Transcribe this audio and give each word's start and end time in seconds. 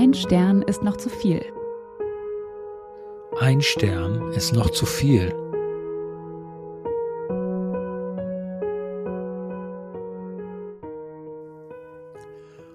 Ein 0.00 0.14
Stern 0.14 0.62
ist 0.62 0.84
noch 0.84 0.96
zu 0.96 1.08
viel. 1.08 1.42
Ein 3.40 3.60
Stern 3.60 4.30
ist 4.30 4.52
noch 4.52 4.70
zu 4.70 4.86
viel. 4.86 5.32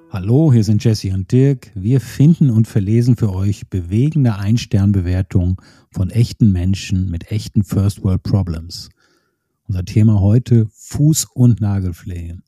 Hallo, 0.10 0.52
hier 0.52 0.66
sind 0.66 0.84
Jesse 0.84 1.14
und 1.14 1.32
Dirk. 1.32 1.72
Wir 1.76 2.02
finden 2.02 2.50
und 2.50 2.68
verlesen 2.68 3.16
für 3.16 3.34
euch 3.34 3.70
bewegende 3.70 4.36
Ein-Stern-Bewertungen 4.36 5.56
von 5.92 6.10
echten 6.10 6.52
Menschen 6.52 7.10
mit 7.10 7.32
echten 7.32 7.64
First 7.64 8.04
World 8.04 8.24
Problems. 8.24 8.90
Unser 9.70 9.86
Thema 9.86 10.20
heute 10.20 10.66
Fuß- 10.78 11.28
und 11.34 11.62
Nagelpflege. 11.62 12.40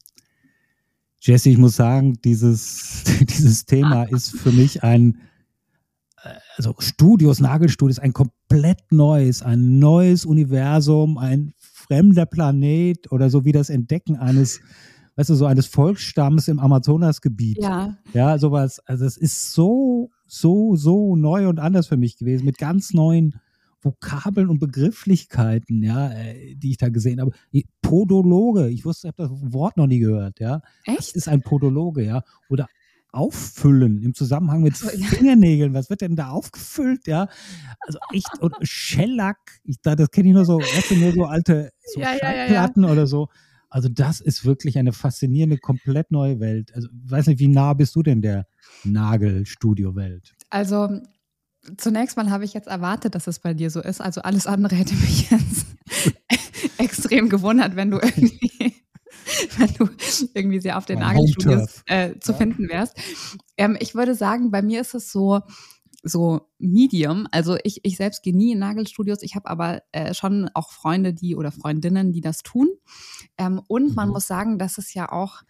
Jesse, 1.26 1.50
ich 1.50 1.58
muss 1.58 1.76
sagen, 1.76 2.20
dieses, 2.24 3.04
dieses 3.22 3.66
Thema 3.66 4.04
ist 4.04 4.38
für 4.38 4.52
mich 4.52 4.84
ein, 4.84 5.18
also 6.56 6.76
Studios, 6.78 7.40
Nagelstudios, 7.40 7.98
ein 7.98 8.14
komplett 8.14 8.92
neues, 8.92 9.42
ein 9.42 9.80
neues 9.80 10.26
Universum, 10.26 11.18
ein 11.18 11.54
fremder 11.58 12.28
Planet 12.28 13.12
oder 13.12 13.32
so 13.32 13.44
wie 13.44 13.52
das 13.52 13.70
Entdecken 13.70 14.18
eines 14.18 14.62
weißt 15.16 15.30
du, 15.30 15.36
so 15.36 15.46
eines 15.46 15.66
Volksstamms 15.68 16.48
im 16.48 16.60
Amazonasgebiet. 16.60 17.60
Ja. 17.62 17.98
Ja, 18.14 18.38
sowas. 18.38 18.80
Also 18.86 19.06
es 19.06 19.18
ist 19.18 19.54
so, 19.54 20.12
so, 20.28 20.76
so 20.76 21.16
neu 21.16 21.48
und 21.48 21.60
anders 21.60 21.88
für 21.88 21.98
mich 21.98 22.18
gewesen, 22.18 22.46
mit 22.46 22.58
ganz 22.58 22.94
neuen 22.94 23.36
Vokabeln 23.86 24.50
und 24.50 24.60
Begrifflichkeiten, 24.60 25.84
ja, 25.84 26.12
äh, 26.12 26.56
die 26.56 26.72
ich 26.72 26.78
da 26.78 26.90
gesehen 26.90 27.22
habe. 27.22 27.32
Podologe, 27.82 28.70
ich 28.70 28.84
wusste, 28.84 29.08
ich 29.08 29.14
habe 29.14 29.30
das 29.30 29.54
Wort 29.54 29.78
noch 29.78 29.88
nie 29.88 30.00
gehört, 30.00 30.40
ja. 30.40 30.62
Echt? 30.86 30.98
Das 30.98 31.12
ist 31.12 31.28
ein 31.28 31.42
Podologe, 31.42 32.04
ja. 32.04 32.24
Oder 32.50 32.68
auffüllen 33.12 34.02
im 34.02 34.14
Zusammenhang 34.14 34.62
mit 34.62 34.76
so, 34.76 34.90
ja. 34.96 35.08
Fingernägeln. 35.08 35.74
Was 35.74 35.90
wird 35.90 36.02
denn 36.02 36.16
da 36.16 36.30
aufgefüllt? 36.30 37.08
Ja, 37.08 37.28
also 37.80 38.00
echt 38.12 38.40
und 38.40 38.56
Shellack. 38.62 39.38
Ich, 39.64 39.78
das 39.82 40.12
kenne 40.12 40.30
ich 40.30 40.34
nur 40.34 40.46
so, 40.46 40.60
weißt 40.60 40.92
du, 40.92 40.96
nur 40.96 41.14
so 41.14 41.26
alte 41.26 41.72
so 41.94 42.02
Ja, 42.02 42.14
ja, 42.14 42.18
ja, 42.18 42.48
Schallplatten 42.48 42.86
oder 42.86 43.08
so. 43.08 43.30
Also 43.70 43.90
das 43.90 44.22
ist 44.22 44.46
wirklich 44.46 44.78
eine 44.78 44.94
faszinierende, 44.94 45.58
komplett 45.58 46.12
neue 46.12 46.40
Welt. 46.40 46.74
Also 46.74 46.88
weiß 46.92 47.28
nicht, 47.28 47.40
wie 47.40 47.48
nah 47.48 47.74
bist 47.74 47.96
du 47.96 48.04
denn 48.04 48.22
der 48.22 48.48
Nagelstudio-Welt? 48.84 50.34
Also 50.50 51.02
zunächst 51.78 52.18
mal 52.18 52.30
habe 52.30 52.46
ich 52.46 52.54
jetzt 52.54 52.68
erwartet, 52.68 53.16
dass 53.16 53.28
es 53.28 53.40
bei 53.40 53.54
dir 53.54 53.70
so 53.70 53.82
ist. 53.82 54.02
Also 54.02 54.22
alles 54.22 54.48
andere 54.48 54.76
hätte 54.76 54.96
mich 54.96 55.30
jetzt 55.32 55.66
extrem 56.78 57.30
gewundert, 57.30 57.76
wenn 57.76 57.92
du 57.92 57.98
irgendwie, 57.98 58.74
wenn 59.58 59.74
du 59.76 59.90
irgendwie 60.34 60.60
sehr 60.60 60.78
auf 60.78 60.86
den 60.86 61.00
Nagelstudios 61.00 61.82
äh, 61.88 62.20
zu 62.20 62.32
Ja. 62.32 62.38
finden 62.38 62.70
wärst. 62.70 62.98
Ähm, 63.58 63.78
ich 63.80 63.96
würde 63.96 64.16
sagen, 64.16 64.52
bei 64.52 64.62
mir 64.62 64.82
ist 64.82 64.94
es 64.94 65.12
so, 65.12 65.42
so 66.04 66.50
Medium. 66.60 67.28
Also 67.32 67.58
ich, 67.64 67.80
ich 67.84 67.98
selbst 67.98 68.22
gehe 68.24 68.36
nie 68.36 68.52
in 68.52 68.60
Nagelstudios. 68.60 69.22
Ich 69.24 69.36
habe 69.36 69.50
aber 69.50 69.82
äh, 69.92 70.14
schon 70.14 70.50
auch 70.54 70.72
Freunde, 70.72 71.14
die 71.14 71.36
oder 71.36 71.52
Freundinnen, 71.52 72.12
die 72.12 72.22
das 72.22 72.44
tun. 72.44 72.68
Ähm, 73.38 73.62
und 73.68 73.96
man 73.96 74.10
Mhm. 74.10 74.14
muss 74.14 74.28
sagen, 74.28 74.60
dass 74.60 74.78
es 74.78 74.94
ja 74.94 75.12
auch, 75.12 75.42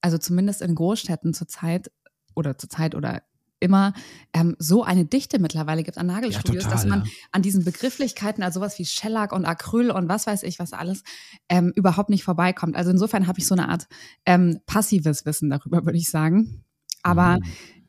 also 0.00 0.18
zumindest 0.18 0.62
in 0.62 0.74
Großstädten 0.74 1.32
zurzeit 1.34 1.90
oder 2.34 2.58
zurzeit 2.58 2.94
oder 2.94 3.22
immer 3.62 3.94
ähm, 4.34 4.56
so 4.58 4.82
eine 4.82 5.04
Dichte 5.04 5.38
mittlerweile 5.38 5.82
gibt 5.82 5.96
an 5.96 6.06
Nagelstudios, 6.06 6.68
dass 6.68 6.84
man 6.84 7.04
ja. 7.04 7.10
an 7.30 7.42
diesen 7.42 7.64
Begrifflichkeiten, 7.64 8.42
also 8.42 8.60
sowas 8.60 8.78
wie 8.78 8.84
Shellac 8.84 9.32
und 9.32 9.46
Acryl 9.46 9.90
und 9.90 10.08
was 10.08 10.26
weiß 10.26 10.42
ich, 10.42 10.58
was 10.58 10.72
alles, 10.72 11.02
ähm, 11.48 11.72
überhaupt 11.74 12.10
nicht 12.10 12.24
vorbeikommt. 12.24 12.76
Also 12.76 12.90
insofern 12.90 13.26
habe 13.26 13.38
ich 13.38 13.46
so 13.46 13.54
eine 13.54 13.68
Art 13.68 13.86
ähm, 14.26 14.60
passives 14.66 15.24
Wissen 15.24 15.48
darüber, 15.48 15.86
würde 15.86 15.98
ich 15.98 16.10
sagen. 16.10 16.64
Aber 17.02 17.38
Mhm. 17.38 17.44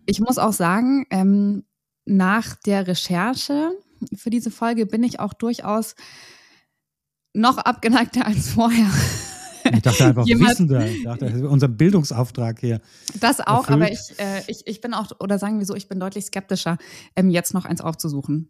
ich 0.05 0.19
muss 0.19 0.37
auch 0.37 0.53
sagen, 0.53 1.05
ähm, 1.09 1.63
nach 2.05 2.55
der 2.55 2.87
Recherche 2.87 3.71
für 4.15 4.29
diese 4.29 4.51
Folge 4.51 4.85
bin 4.85 5.03
ich 5.03 5.19
auch 5.19 5.33
durchaus 5.33 5.95
noch 7.33 7.57
abgeneigter 7.57 8.25
als 8.25 8.49
vorher. 8.49 8.89
Ich 9.73 9.81
dachte 9.81 10.05
einfach 10.05 10.25
wissender. 10.25 10.85
Ich 10.87 11.03
dachte, 11.03 11.25
das 11.25 11.35
ist 11.35 11.41
unser 11.43 11.67
Bildungsauftrag 11.67 12.59
hier. 12.59 12.81
Das 13.19 13.39
auch, 13.41 13.67
aber 13.69 13.89
erfüllt. 13.89 14.17
ich, 14.17 14.19
äh, 14.19 14.41
ich, 14.47 14.67
ich 14.67 14.81
bin 14.81 14.93
auch, 14.93 15.11
oder 15.19 15.37
sagen 15.39 15.59
wir 15.59 15.65
so, 15.65 15.75
ich 15.75 15.87
bin 15.87 15.99
deutlich 15.99 16.25
skeptischer, 16.25 16.77
ähm, 17.15 17.29
jetzt 17.29 17.53
noch 17.53 17.65
eins 17.65 17.81
aufzusuchen. 17.81 18.49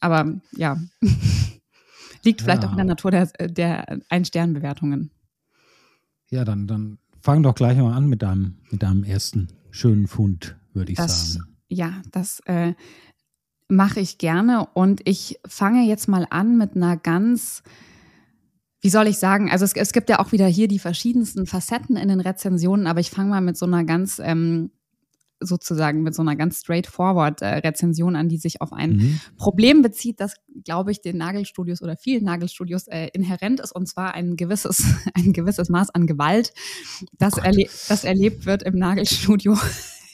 Aber 0.00 0.34
ja, 0.56 0.78
liegt 2.22 2.42
vielleicht 2.42 2.62
Ja. 2.62 2.68
auch 2.68 2.72
in 2.72 2.78
der 2.78 2.86
Natur 2.86 3.10
der, 3.10 3.26
der 3.26 3.98
Ein-Stern-Bewertungen. 4.08 5.10
Ja, 6.30 6.44
dann, 6.44 6.66
dann 6.66 6.98
fang 7.20 7.42
doch 7.42 7.54
gleich 7.54 7.78
mal 7.78 7.92
an 7.94 8.06
mit 8.08 8.22
deinem, 8.22 8.58
mit 8.70 8.82
deinem 8.82 9.04
ersten 9.04 9.48
schönen 9.70 10.06
Fund, 10.08 10.56
würde 10.72 10.92
ich 10.92 10.98
Das- 10.98 11.34
sagen. 11.34 11.48
Ja, 11.68 12.02
das 12.12 12.40
äh, 12.46 12.74
mache 13.68 13.98
ich 13.98 14.18
gerne 14.18 14.66
und 14.74 15.00
ich 15.08 15.40
fange 15.46 15.82
jetzt 15.88 16.06
mal 16.08 16.26
an 16.30 16.56
mit 16.58 16.76
einer 16.76 16.96
ganz, 16.96 17.62
wie 18.84 18.90
soll 18.90 19.06
ich 19.06 19.16
sagen, 19.16 19.50
also 19.50 19.64
es, 19.64 19.72
es 19.72 19.94
gibt 19.94 20.10
ja 20.10 20.18
auch 20.18 20.32
wieder 20.32 20.46
hier 20.46 20.68
die 20.68 20.78
verschiedensten 20.78 21.46
Facetten 21.46 21.96
in 21.96 22.08
den 22.08 22.20
Rezensionen, 22.20 22.86
aber 22.86 23.00
ich 23.00 23.10
fange 23.10 23.30
mal 23.30 23.40
mit 23.40 23.56
so 23.56 23.64
einer 23.64 23.82
ganz, 23.82 24.20
ähm, 24.22 24.72
sozusagen 25.40 26.02
mit 26.02 26.14
so 26.14 26.20
einer 26.20 26.36
ganz 26.36 26.60
straightforward 26.60 27.40
äh, 27.40 27.46
Rezension 27.46 28.14
an, 28.14 28.28
die 28.28 28.36
sich 28.36 28.60
auf 28.60 28.74
ein 28.74 28.90
Mhm. 28.96 29.20
Problem 29.38 29.80
bezieht, 29.80 30.20
das, 30.20 30.34
glaube 30.64 30.92
ich, 30.92 31.00
den 31.00 31.16
Nagelstudios 31.16 31.80
oder 31.80 31.96
vielen 31.96 32.24
Nagelstudios 32.24 32.86
äh, 32.88 33.08
inhärent 33.14 33.60
ist, 33.60 33.74
und 33.74 33.86
zwar 33.86 34.12
ein 34.12 34.36
gewisses, 34.36 34.84
ein 35.14 35.32
gewisses 35.32 35.70
Maß 35.70 35.88
an 35.88 36.06
Gewalt, 36.06 36.52
das, 37.16 37.36
Gott. 37.36 37.44
erle 37.44 37.64
das 37.88 38.04
erlebt 38.04 38.44
wird 38.44 38.64
im 38.64 38.74
Nagelstudio. 38.74 39.56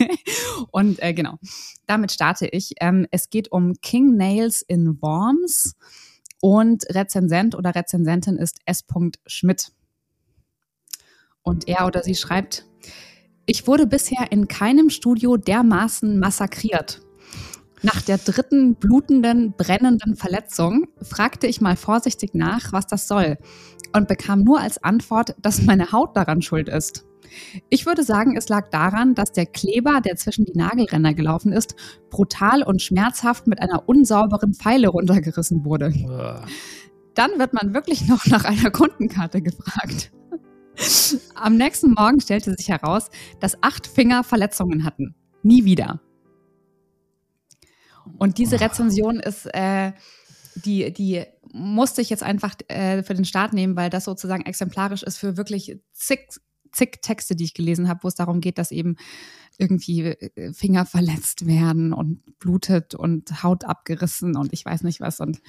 und 0.70 1.02
äh, 1.02 1.12
genau, 1.12 1.38
damit 1.86 2.12
starte 2.12 2.46
ich. 2.46 2.74
Ähm, 2.80 3.08
es 3.10 3.30
geht 3.30 3.50
um 3.50 3.74
King 3.82 4.16
Nails 4.16 4.62
in 4.62 5.02
Worms 5.02 5.74
und 6.40 6.84
Rezensent 6.90 7.54
oder 7.54 7.74
Rezensentin 7.74 8.36
ist 8.36 8.58
S. 8.64 8.84
Schmidt. 9.26 9.72
Und 11.42 11.68
er 11.68 11.86
oder 11.86 12.02
sie 12.02 12.14
schreibt, 12.14 12.66
ich 13.46 13.66
wurde 13.66 13.86
bisher 13.86 14.30
in 14.30 14.48
keinem 14.48 14.90
Studio 14.90 15.36
dermaßen 15.36 16.18
massakriert. 16.18 17.00
Nach 17.82 18.02
der 18.02 18.18
dritten 18.18 18.74
blutenden, 18.74 19.54
brennenden 19.56 20.14
Verletzung 20.14 20.86
fragte 21.02 21.46
ich 21.46 21.60
mal 21.60 21.76
vorsichtig 21.76 22.34
nach, 22.34 22.72
was 22.72 22.86
das 22.86 23.08
soll, 23.08 23.38
und 23.94 24.06
bekam 24.06 24.44
nur 24.44 24.60
als 24.60 24.82
Antwort, 24.82 25.34
dass 25.40 25.62
meine 25.62 25.90
Haut 25.90 26.16
daran 26.16 26.42
schuld 26.42 26.68
ist. 26.68 27.06
Ich 27.68 27.86
würde 27.86 28.02
sagen, 28.02 28.36
es 28.36 28.48
lag 28.48 28.70
daran, 28.70 29.14
dass 29.14 29.32
der 29.32 29.46
Kleber, 29.46 30.00
der 30.00 30.16
zwischen 30.16 30.44
die 30.44 30.56
Nagelränder 30.56 31.14
gelaufen 31.14 31.52
ist, 31.52 31.74
brutal 32.10 32.62
und 32.62 32.82
schmerzhaft 32.82 33.46
mit 33.46 33.60
einer 33.60 33.88
unsauberen 33.88 34.54
Pfeile 34.54 34.88
runtergerissen 34.88 35.64
wurde. 35.64 35.92
Dann 37.14 37.38
wird 37.38 37.52
man 37.52 37.74
wirklich 37.74 38.06
noch 38.08 38.26
nach 38.26 38.44
einer 38.44 38.70
Kundenkarte 38.70 39.42
gefragt. 39.42 40.12
Am 41.34 41.56
nächsten 41.56 41.92
Morgen 41.92 42.20
stellte 42.20 42.54
sich 42.54 42.68
heraus, 42.68 43.10
dass 43.40 43.62
acht 43.62 43.86
Finger 43.86 44.24
Verletzungen 44.24 44.84
hatten. 44.84 45.14
Nie 45.42 45.64
wieder. 45.64 46.00
Und 48.18 48.38
diese. 48.38 48.60
Rezension 48.60 49.20
ist, 49.20 49.46
äh, 49.54 49.92
die, 50.64 50.92
die 50.92 51.24
musste 51.52 52.02
ich 52.02 52.10
jetzt 52.10 52.22
einfach 52.22 52.54
äh, 52.68 53.02
für 53.02 53.14
den 53.14 53.24
Start 53.24 53.52
nehmen, 53.52 53.76
weil 53.76 53.90
das 53.90 54.04
sozusagen 54.04 54.44
exemplarisch 54.46 55.02
ist 55.02 55.18
für 55.18 55.36
wirklich 55.36 55.78
zig, 55.92 56.20
zig 56.72 57.00
Texte, 57.02 57.36
die 57.36 57.44
ich 57.44 57.54
gelesen 57.54 57.88
habe, 57.88 58.00
wo 58.02 58.08
es 58.08 58.14
darum 58.14 58.40
geht, 58.40 58.58
dass 58.58 58.70
eben 58.70 58.96
irgendwie 59.58 60.02
äh, 60.02 60.52
Finger 60.52 60.86
verletzt 60.86 61.46
werden 61.46 61.92
und 61.92 62.38
blutet 62.38 62.94
und 62.94 63.42
Haut 63.42 63.64
abgerissen 63.64 64.36
und 64.36 64.52
ich 64.52 64.64
weiß 64.64 64.82
nicht 64.82 65.00
was. 65.00 65.20
Und 65.20 65.40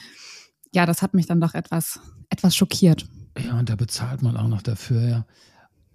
ja, 0.74 0.86
das 0.86 1.02
hat 1.02 1.14
mich 1.14 1.26
dann 1.26 1.42
doch 1.42 1.54
etwas, 1.54 2.00
etwas 2.30 2.56
schockiert. 2.56 3.08
Ja, 3.38 3.60
und 3.60 3.70
da 3.70 3.76
bezahlt 3.76 4.22
man 4.22 4.38
auch 4.38 4.48
noch 4.48 4.62
dafür, 4.62 5.08
ja. 5.08 5.26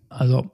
Also, 0.08 0.50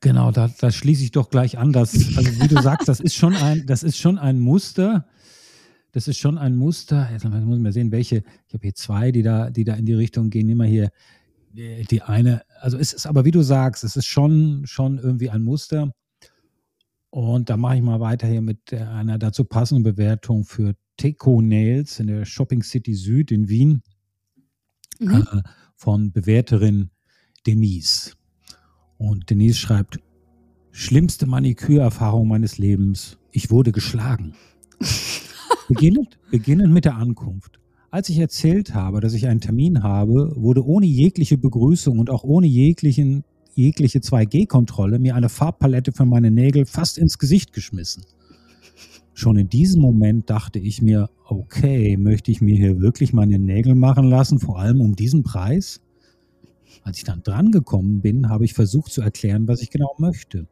genau, 0.00 0.30
da, 0.30 0.48
da 0.58 0.70
schließe 0.70 1.04
ich 1.04 1.10
doch 1.10 1.30
gleich 1.30 1.58
an, 1.58 1.72
dass, 1.72 1.94
also 2.16 2.40
wie 2.40 2.48
du 2.48 2.60
sagst, 2.62 2.88
das 2.88 3.00
ist 3.00 3.14
schon 3.14 3.36
ein, 3.36 3.66
das 3.66 3.82
ist 3.82 3.98
schon 3.98 4.18
ein 4.18 4.40
Muster. 4.40 5.06
Das 5.92 6.08
ist 6.08 6.18
schon 6.18 6.38
ein 6.38 6.56
Muster. 6.56 7.10
Jetzt 7.12 7.24
muss 7.24 7.34
ich 7.34 7.62
mal 7.62 7.72
sehen, 7.72 7.92
welche. 7.92 8.24
Ich 8.48 8.54
habe 8.54 8.62
hier 8.62 8.74
zwei, 8.74 9.12
die 9.12 9.22
da, 9.22 9.50
die 9.50 9.64
da 9.64 9.74
in 9.74 9.84
die 9.84 9.92
Richtung 9.92 10.30
gehen. 10.30 10.56
Mal 10.56 10.66
hier 10.66 10.90
die 11.52 11.84
die 11.84 12.02
eine. 12.02 12.42
Also 12.62 12.78
es 12.78 12.92
ist 12.92 13.06
aber, 13.06 13.24
wie 13.24 13.32
du 13.32 13.42
sagst, 13.42 13.82
es 13.82 13.96
ist 13.96 14.06
schon, 14.06 14.62
schon 14.66 14.98
irgendwie 14.98 15.30
ein 15.30 15.42
Muster. 15.42 15.92
Und 17.10 17.50
da 17.50 17.56
mache 17.56 17.76
ich 17.76 17.82
mal 17.82 17.98
weiter 17.98 18.28
hier 18.28 18.40
mit 18.40 18.72
einer 18.72 19.18
dazu 19.18 19.44
passenden 19.44 19.82
Bewertung 19.82 20.44
für 20.44 20.74
Teco 20.96 21.42
Nails 21.42 21.98
in 21.98 22.06
der 22.06 22.24
Shopping 22.24 22.62
City 22.62 22.94
Süd 22.94 23.32
in 23.32 23.48
Wien 23.48 23.82
Mhm. 25.00 25.26
äh, 25.32 25.42
von 25.74 26.12
Bewerterin 26.12 26.90
Denise. 27.46 28.12
Und 28.96 29.28
Denise 29.30 29.58
schreibt, 29.58 29.98
schlimmste 30.70 31.26
Manikürerfahrung 31.26 32.28
meines 32.28 32.58
Lebens. 32.58 33.18
Ich 33.32 33.50
wurde 33.50 33.72
geschlagen. 33.72 34.36
beginnend, 35.68 36.18
beginnend 36.30 36.72
mit 36.72 36.84
der 36.84 36.94
Ankunft. 36.94 37.58
Als 37.92 38.08
ich 38.08 38.18
erzählt 38.18 38.74
habe, 38.74 39.00
dass 39.02 39.12
ich 39.12 39.26
einen 39.28 39.42
Termin 39.42 39.82
habe, 39.82 40.32
wurde 40.34 40.64
ohne 40.64 40.86
jegliche 40.86 41.36
Begrüßung 41.36 41.98
und 41.98 42.08
auch 42.08 42.24
ohne 42.24 42.46
jeglichen, 42.46 43.22
jegliche 43.52 43.98
2G-Kontrolle 43.98 44.98
mir 44.98 45.14
eine 45.14 45.28
Farbpalette 45.28 45.92
für 45.92 46.06
meine 46.06 46.30
Nägel 46.30 46.64
fast 46.64 46.96
ins 46.96 47.18
Gesicht 47.18 47.52
geschmissen. 47.52 48.04
schon 49.12 49.36
in 49.36 49.50
diesem 49.50 49.82
Moment 49.82 50.30
dachte 50.30 50.58
ich 50.58 50.80
mir, 50.80 51.10
okay, 51.26 51.98
möchte 51.98 52.30
ich 52.30 52.40
mir 52.40 52.56
hier 52.56 52.80
wirklich 52.80 53.12
meine 53.12 53.38
Nägel 53.38 53.74
machen 53.74 54.06
lassen, 54.06 54.38
vor 54.38 54.58
allem 54.58 54.80
um 54.80 54.96
diesen 54.96 55.22
Preis? 55.22 55.82
Als 56.84 56.96
ich 56.96 57.04
dann 57.04 57.22
drangekommen 57.22 58.00
bin, 58.00 58.30
habe 58.30 58.46
ich 58.46 58.54
versucht 58.54 58.90
zu 58.90 59.02
erklären, 59.02 59.46
was 59.48 59.60
ich 59.60 59.68
genau 59.68 59.94
möchte. 59.98 60.46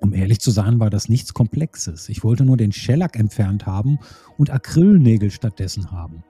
Um 0.00 0.12
ehrlich 0.12 0.40
zu 0.40 0.50
sein, 0.50 0.80
war 0.80 0.90
das 0.90 1.08
nichts 1.08 1.32
Komplexes. 1.32 2.10
Ich 2.10 2.22
wollte 2.22 2.44
nur 2.44 2.58
den 2.58 2.72
Shellac 2.72 3.18
entfernt 3.18 3.64
haben 3.64 4.00
und 4.36 4.50
Acrylnägel 4.50 5.30
stattdessen 5.30 5.92
haben. 5.92 6.24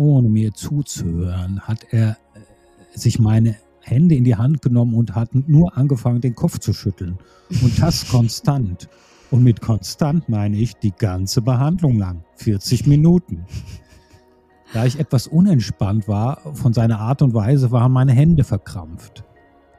Ohne 0.00 0.30
mir 0.30 0.54
zuzuhören, 0.54 1.60
hat 1.60 1.84
er 1.90 2.16
äh, 2.32 2.98
sich 2.98 3.18
meine 3.18 3.56
Hände 3.82 4.14
in 4.14 4.24
die 4.24 4.34
Hand 4.34 4.62
genommen 4.62 4.94
und 4.94 5.14
hat 5.14 5.34
nur 5.34 5.76
angefangen, 5.76 6.22
den 6.22 6.34
Kopf 6.34 6.58
zu 6.58 6.72
schütteln. 6.72 7.18
Und 7.62 7.82
das 7.82 8.08
konstant. 8.10 8.88
Und 9.30 9.44
mit 9.44 9.60
konstant 9.60 10.26
meine 10.26 10.56
ich 10.56 10.72
die 10.76 10.92
ganze 10.92 11.42
Behandlung 11.42 11.98
lang. 11.98 12.24
40 12.36 12.86
Minuten. 12.86 13.44
Da 14.72 14.86
ich 14.86 14.98
etwas 14.98 15.26
unentspannt 15.26 16.08
war 16.08 16.38
von 16.54 16.72
seiner 16.72 16.98
Art 16.98 17.20
und 17.20 17.34
Weise, 17.34 17.70
waren 17.70 17.92
meine 17.92 18.12
Hände 18.12 18.42
verkrampft. 18.42 19.24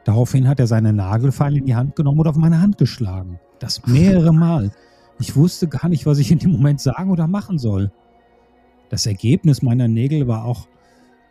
Daraufhin 0.03 0.47
hat 0.47 0.59
er 0.59 0.67
seine 0.67 0.93
Nagelfeile 0.93 1.57
in 1.57 1.65
die 1.65 1.75
Hand 1.75 1.95
genommen 1.95 2.19
und 2.19 2.27
auf 2.27 2.35
meine 2.35 2.61
Hand 2.61 2.77
geschlagen. 2.77 3.39
Das 3.57 3.87
mehrere 3.87 4.33
Mal. 4.35 4.71
Ich 5.17 5.35
wusste 5.35 5.67
gar 5.67 5.89
nicht, 5.89 6.05
was 6.05 6.19
ich 6.19 6.31
in 6.31 6.37
dem 6.37 6.51
Moment 6.51 6.79
sagen 6.79 7.09
oder 7.09 7.25
machen 7.25 7.57
soll. 7.57 7.91
Das 8.91 9.05
Ergebnis 9.05 9.61
meiner 9.61 9.87
Nägel 9.87 10.27
war 10.27 10.43
auch, 10.43 10.67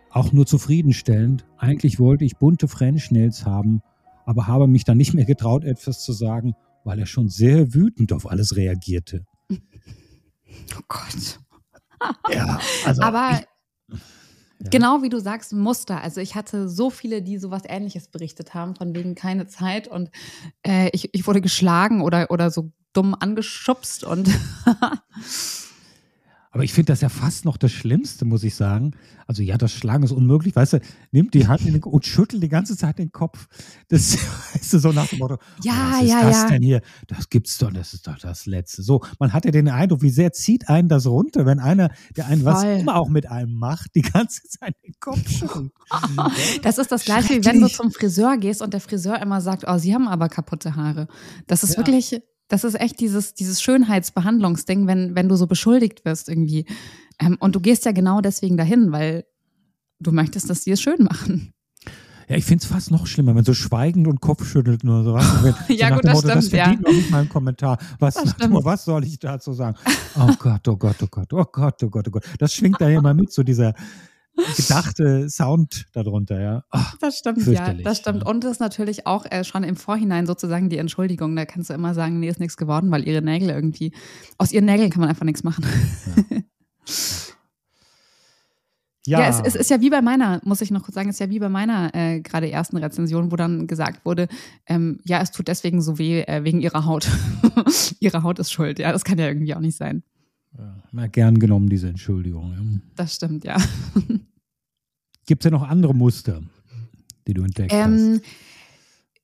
auch 0.08 0.32
nur 0.32 0.46
zufriedenstellend. 0.46 1.44
Eigentlich 1.58 2.00
wollte 2.00 2.24
ich 2.24 2.38
bunte 2.38 2.68
French 2.68 3.10
Nails 3.10 3.44
haben, 3.44 3.82
aber 4.24 4.46
habe 4.46 4.66
mich 4.66 4.84
dann 4.84 4.96
nicht 4.96 5.12
mehr 5.12 5.26
getraut, 5.26 5.62
etwas 5.64 6.02
zu 6.02 6.14
sagen, 6.14 6.54
weil 6.84 6.98
er 6.98 7.04
schon 7.04 7.28
sehr 7.28 7.74
wütend 7.74 8.14
auf 8.14 8.28
alles 8.28 8.56
reagierte. 8.56 9.26
Oh 10.76 10.82
Gott. 10.88 11.40
Ja, 12.32 12.58
also 12.86 13.02
aber 13.02 13.42
ja. 14.62 14.70
Genau 14.70 15.02
wie 15.02 15.10
du 15.10 15.20
sagst, 15.20 15.52
Muster. 15.52 16.02
Also 16.02 16.20
ich 16.20 16.34
hatte 16.34 16.68
so 16.68 16.88
viele, 16.88 17.22
die 17.22 17.38
sowas 17.38 17.62
ähnliches 17.66 18.08
berichtet 18.08 18.54
haben, 18.54 18.74
von 18.74 18.94
wegen 18.94 19.14
keine 19.14 19.46
Zeit 19.46 19.86
und 19.86 20.10
äh, 20.62 20.88
ich, 20.92 21.10
ich 21.12 21.26
wurde 21.26 21.40
geschlagen 21.40 22.00
oder, 22.00 22.30
oder 22.30 22.50
so 22.50 22.72
dumm 22.94 23.14
angeschubst 23.14 24.04
und 24.04 24.30
Aber 26.52 26.64
ich 26.64 26.72
finde 26.72 26.92
das 26.92 27.00
ja 27.00 27.08
fast 27.08 27.44
noch 27.44 27.56
das 27.56 27.70
Schlimmste, 27.70 28.24
muss 28.24 28.42
ich 28.42 28.56
sagen. 28.56 28.92
Also 29.28 29.42
ja, 29.42 29.56
das 29.56 29.72
Schlagen 29.72 30.02
ist 30.02 30.10
unmöglich. 30.10 30.56
Weißt 30.56 30.72
du, 30.72 30.80
nimmt 31.12 31.32
die 31.34 31.46
Hand 31.46 31.64
in 31.64 31.74
den, 31.74 31.82
und 31.84 32.04
schüttelt 32.04 32.42
die 32.42 32.48
ganze 32.48 32.76
Zeit 32.76 32.98
den 32.98 33.12
Kopf. 33.12 33.46
Das 33.88 34.16
weißt 34.54 34.72
du, 34.72 34.78
so 34.80 34.90
nach 34.90 35.06
dem 35.06 35.20
Motto, 35.20 35.36
ja, 35.62 35.72
oh, 35.72 35.92
was 35.92 36.02
ist 36.02 36.10
ja, 36.10 36.22
das 36.22 36.36
ja. 36.36 36.48
denn 36.48 36.62
hier? 36.62 36.80
Das 37.06 37.28
gibt's 37.28 37.56
doch, 37.58 37.72
das 37.72 37.94
ist 37.94 38.06
doch 38.08 38.18
das 38.18 38.46
Letzte. 38.46 38.82
So, 38.82 39.04
man 39.20 39.32
hat 39.32 39.44
ja 39.44 39.52
den 39.52 39.68
Eindruck, 39.68 40.02
wie 40.02 40.10
sehr 40.10 40.32
zieht 40.32 40.68
einen 40.68 40.88
das 40.88 41.06
runter, 41.06 41.46
wenn 41.46 41.60
einer, 41.60 41.90
der 42.16 42.26
einen 42.26 42.44
was 42.44 42.62
Voll. 42.62 42.80
immer 42.80 42.96
auch 42.96 43.08
mit 43.08 43.30
einem 43.30 43.54
macht, 43.54 43.94
die 43.94 44.02
ganze 44.02 44.42
Zeit 44.48 44.74
den 44.84 44.94
Kopf 44.98 45.28
schüttelt. 45.28 45.72
Das 46.62 46.78
ist 46.78 46.90
das 46.92 47.04
gleiche, 47.04 47.34
wie 47.34 47.44
wenn 47.44 47.60
du 47.60 47.68
zum 47.68 47.90
Friseur 47.90 48.36
gehst 48.36 48.62
und 48.62 48.72
der 48.74 48.80
Friseur 48.80 49.20
immer 49.20 49.40
sagt, 49.40 49.64
oh, 49.66 49.78
sie 49.78 49.94
haben 49.94 50.08
aber 50.08 50.28
kaputte 50.28 50.76
Haare. 50.76 51.08
Das 51.46 51.62
ist 51.62 51.72
Ja. 51.72 51.78
wirklich, 51.78 52.20
das 52.50 52.64
ist 52.64 52.78
echt 52.78 53.00
dieses, 53.00 53.32
dieses 53.32 53.62
Schönheitsbehandlungsding, 53.62 54.86
wenn, 54.86 55.14
wenn 55.14 55.28
du 55.28 55.36
so 55.36 55.46
beschuldigt 55.46 56.04
wirst 56.04 56.28
irgendwie. 56.28 56.66
Ähm, 57.18 57.36
und 57.40 57.54
du 57.54 57.60
gehst 57.60 57.84
ja 57.86 57.92
genau 57.92 58.20
deswegen 58.20 58.56
dahin, 58.56 58.92
weil 58.92 59.24
du 60.00 60.12
möchtest, 60.12 60.50
dass 60.50 60.62
die 60.62 60.72
es 60.72 60.82
schön 60.82 61.04
machen. 61.04 61.52
Ja, 62.28 62.36
ich 62.36 62.44
finde 62.44 62.62
es 62.62 62.70
fast 62.70 62.90
noch 62.90 63.06
schlimmer, 63.06 63.34
wenn 63.34 63.44
so 63.44 63.54
schweigend 63.54 64.06
und 64.06 64.20
Kopfschüttelt 64.20 64.84
nur 64.84 65.02
so. 65.04 65.18
So 65.18 65.54
Ja, 65.74 65.90
nach 65.90 65.96
gut, 65.96 66.04
das 66.04 66.14
Motto, 66.14 66.28
das 66.28 66.46
stimmt, 66.46 66.58
ja. 66.58 66.64
verdient 66.64 66.86
noch 66.86 66.92
nicht 66.92 67.10
mal 67.10 67.18
einen 67.20 67.28
Kommentar. 67.28 67.78
Was, 67.98 68.14
Das. 68.14 68.48
Motto, 68.48 68.64
was 68.64 68.84
soll 68.84 69.04
ich 69.04 69.18
dazu 69.18 69.52
sagen? 69.52 69.76
Oh 70.16 70.32
Gott, 70.38 70.66
oh 70.68 70.76
Gott, 70.76 70.96
oh 71.02 71.06
Gott, 71.10 71.32
oh 71.32 71.44
Gott, 71.44 71.82
oh 71.82 71.88
Gott, 71.88 72.08
oh 72.08 72.10
Gott. 72.10 72.24
Das 72.38 72.54
schwingt 72.54 72.80
da 72.80 72.88
immer 72.88 73.14
mit, 73.14 73.32
so 73.32 73.42
dieser 73.42 73.74
gedachte 74.56 75.28
Sound 75.28 75.86
darunter, 75.92 76.40
ja. 76.40 76.64
Ach, 76.70 76.96
Das 77.00 77.18
stimmt, 77.18 77.46
ja, 77.46 77.74
das 77.74 77.98
stimmt. 77.98 78.22
ja. 78.22 78.28
Und 78.28 78.44
das 78.44 78.52
ist 78.52 78.60
natürlich 78.60 79.06
auch 79.06 79.26
äh, 79.30 79.44
schon 79.44 79.64
im 79.64 79.76
Vorhinein 79.76 80.26
sozusagen 80.26 80.68
die 80.68 80.78
Entschuldigung. 80.78 81.36
Da 81.36 81.44
kannst 81.44 81.70
du 81.70 81.74
immer 81.74 81.94
sagen, 81.94 82.20
nee, 82.20 82.28
ist 82.28 82.40
nichts 82.40 82.56
geworden, 82.56 82.90
weil 82.90 83.06
ihre 83.06 83.22
Nägel 83.22 83.50
irgendwie, 83.50 83.92
aus 84.38 84.52
ihren 84.52 84.64
Nägeln 84.64 84.90
kann 84.90 85.00
man 85.00 85.08
einfach 85.08 85.26
nichts 85.26 85.42
machen. 85.42 85.64
Ja, 89.06 89.28
es, 89.28 89.40
es 89.40 89.54
ist 89.54 89.70
ja 89.70 89.80
wie 89.80 89.88
bei 89.90 90.02
meiner, 90.02 90.40
muss 90.44 90.60
ich 90.60 90.70
noch 90.70 90.82
kurz 90.82 90.94
sagen, 90.94 91.08
es 91.08 91.16
ist 91.16 91.20
ja 91.20 91.30
wie 91.30 91.38
bei 91.38 91.48
meiner 91.48 91.94
äh, 91.94 92.20
gerade 92.20 92.50
ersten 92.50 92.76
Rezension, 92.76 93.32
wo 93.32 93.36
dann 93.36 93.66
gesagt 93.66 94.04
wurde, 94.04 94.28
ähm, 94.66 95.00
ja, 95.04 95.22
es 95.22 95.30
tut 95.30 95.48
deswegen 95.48 95.80
so 95.80 95.98
weh, 95.98 96.20
äh, 96.20 96.44
wegen 96.44 96.60
ihrer 96.60 96.84
Haut. 96.84 97.08
ihre 98.00 98.22
Haut 98.22 98.38
ist 98.38 98.52
schuld, 98.52 98.78
ja, 98.78 98.92
das 98.92 99.04
kann 99.04 99.18
ja 99.18 99.26
irgendwie 99.26 99.54
auch 99.54 99.60
nicht 99.60 99.76
sein. 99.76 100.02
Ja, 100.58 100.82
na, 100.92 101.06
gern 101.06 101.38
genommen, 101.38 101.68
diese 101.68 101.88
Entschuldigung. 101.88 102.52
Ja. 102.52 102.80
Das 102.96 103.14
stimmt, 103.14 103.44
ja. 103.44 103.56
Gibt 105.26 105.44
es 105.44 105.44
ja 105.44 105.50
noch 105.50 105.68
andere 105.68 105.94
Muster, 105.94 106.42
die 107.26 107.34
du 107.34 107.42
entdeckt 107.42 107.72
hast? 107.72 107.86
Ähm, 107.86 108.20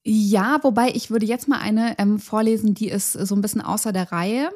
ja, 0.05 0.61
wobei 0.63 0.91
ich 0.91 1.11
würde 1.11 1.27
jetzt 1.27 1.49
mal 1.49 1.59
eine 1.59 1.99
ähm, 1.99 2.21
vorlesen, 2.21 2.75
die 2.75 2.89
ist 2.89 3.13
so 3.13 3.35
ein 3.35 3.41
bisschen 3.41 3.61
außer 3.61 3.93
der 3.93 4.13
Reihe. 4.13 4.51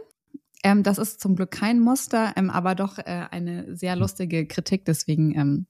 Ähm, 0.62 0.84
das 0.84 0.99
ist 0.99 1.20
zum 1.20 1.34
Glück 1.34 1.50
kein 1.50 1.81
Muster, 1.81 2.34
ähm, 2.37 2.50
aber 2.50 2.76
doch 2.76 2.99
äh, 2.99 3.26
eine 3.31 3.76
sehr 3.76 3.96
lustige 3.96 4.46
Kritik. 4.46 4.84
Deswegen, 4.84 5.37
ähm, 5.37 5.66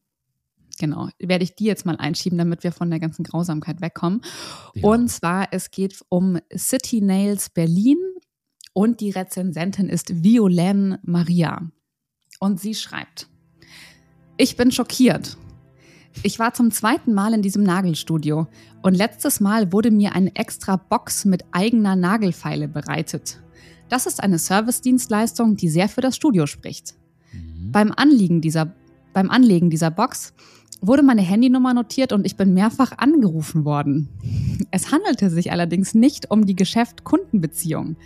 genau, 0.79 1.09
werde 1.19 1.45
ich 1.45 1.55
die 1.55 1.65
jetzt 1.65 1.87
mal 1.87 1.97
einschieben, 1.97 2.37
damit 2.37 2.63
wir 2.63 2.73
von 2.73 2.91
der 2.91 3.01
ganzen 3.01 3.23
Grausamkeit 3.23 3.81
wegkommen. 3.81 4.21
Ja. 4.75 4.87
Und 4.87 5.09
zwar, 5.09 5.49
es 5.53 5.71
geht 5.71 6.05
um 6.11 6.39
City 6.55 7.01
Nails 7.01 7.49
Berlin 7.49 7.97
und 8.81 9.01
die 9.01 9.11
Rezensentin 9.11 9.91
ist 9.91 10.25
Violaine 10.25 11.01
Maria. 11.03 11.71
Und 12.39 12.61
sie 12.61 12.75
schreibt, 12.75 13.29
ich 14.39 14.57
bin 14.57 14.73
schockiert. 14.73 15.37
Ich 16.23 16.39
war 16.39 16.55
zum 16.55 16.71
zweiten 16.71 17.13
Mal 17.13 17.35
in 17.35 17.43
diesem 17.43 17.63
Nagelstudio 17.63 18.47
und 18.81 18.97
letztes 18.97 19.39
Mal 19.39 19.71
wurde 19.71 19.91
mir 19.91 20.15
eine 20.15 20.35
extra 20.35 20.77
Box 20.77 21.27
mit 21.27 21.45
eigener 21.53 21.95
Nagelfeile 21.95 22.69
bereitet. 22.69 23.43
Das 23.91 24.07
ist 24.07 24.23
eine 24.23 24.39
Servicedienstleistung, 24.39 25.57
die 25.57 25.69
sehr 25.69 25.91
für 25.91 26.01
das 26.01 26.17
Studio 26.17 26.47
spricht. 26.47 26.95
Mhm. 27.35 27.73
Beim, 27.73 27.93
Anliegen 27.95 28.41
dieser, 28.41 28.75
beim 29.13 29.29
Anlegen 29.29 29.69
dieser 29.69 29.91
Box 29.91 30.33
wurde 30.81 31.03
meine 31.03 31.21
Handynummer 31.21 31.75
notiert 31.75 32.15
und 32.15 32.25
ich 32.25 32.39
bin 32.39 32.55
mehrfach 32.55 32.93
angerufen 32.97 33.67
worden. 33.67 34.09
Es 34.71 34.91
handelte 34.91 35.29
sich 35.29 35.53
allerdings 35.53 35.95
nicht 35.95 36.31
um 36.31 36.47
die 36.47 36.57
Geschäft-Kundenbeziehung. 36.57 37.97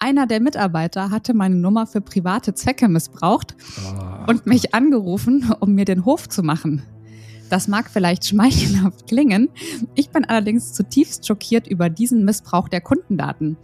Einer 0.00 0.28
der 0.28 0.40
Mitarbeiter 0.40 1.10
hatte 1.10 1.34
meine 1.34 1.56
Nummer 1.56 1.86
für 1.88 2.00
private 2.00 2.54
Zwecke 2.54 2.86
missbraucht 2.86 3.56
Ah, 3.84 4.26
und 4.28 4.46
mich 4.46 4.72
angerufen, 4.72 5.52
um 5.58 5.74
mir 5.74 5.84
den 5.84 6.04
Hof 6.04 6.28
zu 6.28 6.44
machen. 6.44 6.82
Das 7.50 7.66
mag 7.66 7.90
vielleicht 7.90 8.24
schmeichelhaft 8.26 9.08
klingen, 9.08 9.48
ich 9.96 10.10
bin 10.10 10.24
allerdings 10.24 10.72
zutiefst 10.72 11.26
schockiert 11.26 11.66
über 11.66 11.90
diesen 11.90 12.24
Missbrauch 12.24 12.68
der 12.68 12.80
Kundendaten. 12.80 13.56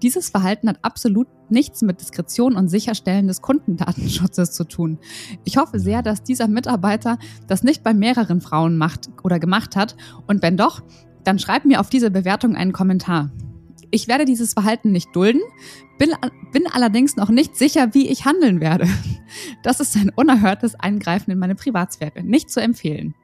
Dieses 0.00 0.30
Verhalten 0.30 0.68
hat 0.68 0.78
absolut 0.80 1.26
nichts 1.50 1.82
mit 1.82 2.00
Diskretion 2.00 2.56
und 2.56 2.68
Sicherstellen 2.68 3.26
des 3.26 3.42
Kundendatenschutzes 3.42 4.52
zu 4.52 4.64
tun. 4.64 4.98
Ich 5.44 5.58
hoffe 5.58 5.78
sehr, 5.78 6.00
dass 6.02 6.22
dieser 6.22 6.48
Mitarbeiter 6.48 7.18
das 7.48 7.64
nicht 7.64 7.82
bei 7.82 7.92
mehreren 7.92 8.40
Frauen 8.40 8.78
macht 8.78 9.10
oder 9.22 9.38
gemacht 9.38 9.76
hat 9.76 9.94
und 10.26 10.40
wenn 10.40 10.56
doch, 10.56 10.82
dann 11.22 11.38
schreib 11.38 11.66
mir 11.66 11.80
auf 11.80 11.90
diese 11.90 12.10
Bewertung 12.10 12.56
einen 12.56 12.72
Kommentar. 12.72 13.30
Ich 13.90 14.08
werde 14.08 14.24
dieses 14.24 14.52
Verhalten 14.52 14.92
nicht 14.92 15.14
dulden, 15.14 15.40
bin, 15.98 16.10
bin 16.52 16.64
allerdings 16.72 17.16
noch 17.16 17.30
nicht 17.30 17.56
sicher, 17.56 17.94
wie 17.94 18.08
ich 18.08 18.24
handeln 18.24 18.60
werde. 18.60 18.86
Das 19.62 19.80
ist 19.80 19.96
ein 19.96 20.10
unerhörtes 20.14 20.76
Eingreifen 20.76 21.30
in 21.32 21.38
meine 21.38 21.56
Privatsphäre. 21.56 22.22
Nicht 22.22 22.48
zu 22.48 22.60
empfehlen. 22.60 23.14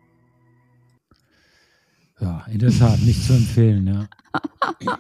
ja, 2.21 2.45
in 2.50 2.59
der 2.59 2.71
Tat, 2.73 3.00
nicht 3.02 3.25
zu 3.25 3.33
empfehlen, 3.35 3.87
ja. 3.87 4.09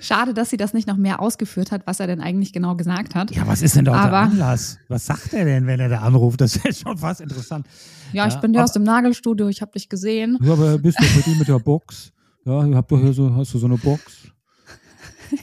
Schade, 0.00 0.34
dass 0.34 0.50
sie 0.50 0.56
das 0.56 0.72
nicht 0.72 0.86
noch 0.88 0.96
mehr 0.96 1.20
ausgeführt 1.20 1.72
hat, 1.72 1.86
was 1.86 2.00
er 2.00 2.06
denn 2.06 2.20
eigentlich 2.20 2.52
genau 2.52 2.76
gesagt 2.76 3.14
hat. 3.14 3.30
Ja, 3.32 3.46
was 3.46 3.62
ist 3.62 3.76
denn 3.76 3.84
da 3.84 4.08
der 4.08 4.18
Anlass? 4.18 4.78
Was 4.88 5.06
sagt 5.06 5.32
er 5.32 5.44
denn, 5.44 5.66
wenn 5.66 5.80
er 5.80 5.88
da 5.88 6.00
anruft? 6.00 6.40
Das 6.40 6.56
ist 6.56 6.80
schon 6.82 6.96
fast 6.98 7.20
interessant. 7.20 7.66
Ja, 8.12 8.26
ich 8.26 8.34
Ja, 8.34 8.40
bin 8.40 8.52
der 8.52 8.60
aber- 8.62 8.64
aus 8.64 8.72
dem 8.72 8.82
Nagelstudio, 8.84 9.48
ich 9.48 9.62
habe 9.62 9.72
dich 9.72 9.88
gesehen. 9.88 10.38
Ja, 10.42 10.52
aber 10.52 10.78
bist 10.78 10.98
du 11.00 11.04
bei 11.04 11.20
dir 11.22 11.36
mit 11.36 11.48
der 11.48 11.58
Box? 11.58 12.12
Ja, 12.44 12.64
ihr 12.66 12.76
habt 12.76 12.90
doch 12.90 12.98
hier 13.00 13.12
so, 13.12 13.34
hast 13.34 13.52
du 13.54 13.58
so 13.58 13.66
eine 13.66 13.76
Box? 13.78 14.28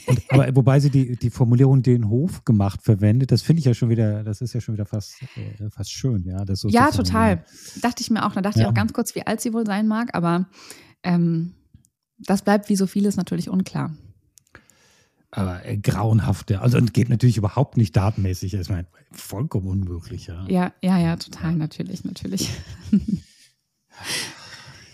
Und, 0.07 0.21
aber 0.29 0.55
wobei 0.55 0.79
sie 0.79 0.89
die, 0.89 1.15
die 1.15 1.29
Formulierung 1.29 1.81
den 1.83 2.09
Hof 2.09 2.43
gemacht 2.45 2.81
verwendet, 2.83 3.31
das 3.31 3.41
finde 3.41 3.59
ich 3.59 3.65
ja 3.65 3.73
schon 3.73 3.89
wieder, 3.89 4.23
das 4.23 4.41
ist 4.41 4.53
ja 4.53 4.61
schon 4.61 4.73
wieder 4.75 4.85
fast, 4.85 5.21
äh, 5.35 5.69
fast 5.69 5.91
schön, 5.91 6.23
ja. 6.25 6.43
Das 6.45 6.61
so 6.61 6.69
Ja, 6.69 6.91
total. 6.91 7.43
Dachte 7.81 8.01
ich 8.01 8.09
mir 8.09 8.25
auch. 8.25 8.33
Da 8.33 8.41
dachte 8.41 8.59
Ja. 8.59 8.65
ich 8.65 8.69
auch 8.69 8.73
ganz 8.73 8.93
kurz, 8.93 9.15
wie 9.15 9.25
alt 9.25 9.41
sie 9.41 9.53
wohl 9.53 9.65
sein 9.65 9.87
mag, 9.87 10.09
aber 10.13 10.47
ähm, 11.03 11.53
das 12.19 12.41
bleibt 12.41 12.69
wie 12.69 12.75
so 12.75 12.87
vieles 12.87 13.15
natürlich 13.17 13.49
unklar. 13.49 13.95
Aber 15.29 15.65
äh, 15.65 15.77
grauenhaft, 15.77 16.49
ja. 16.51 16.61
Also 16.61 16.77
und 16.77 16.93
geht 16.93 17.09
natürlich 17.09 17.37
überhaupt 17.37 17.77
nicht 17.77 17.95
datenmäßig. 17.95 18.53
Ich 18.53 18.69
meine, 18.69 18.87
vollkommen 19.11 19.67
unmöglich, 19.67 20.27
ja. 20.27 20.45
Ja, 20.47 20.73
ja, 20.81 20.97
ja, 20.97 21.15
total, 21.17 21.55
natürlich, 21.55 22.03
natürlich. 22.05 22.49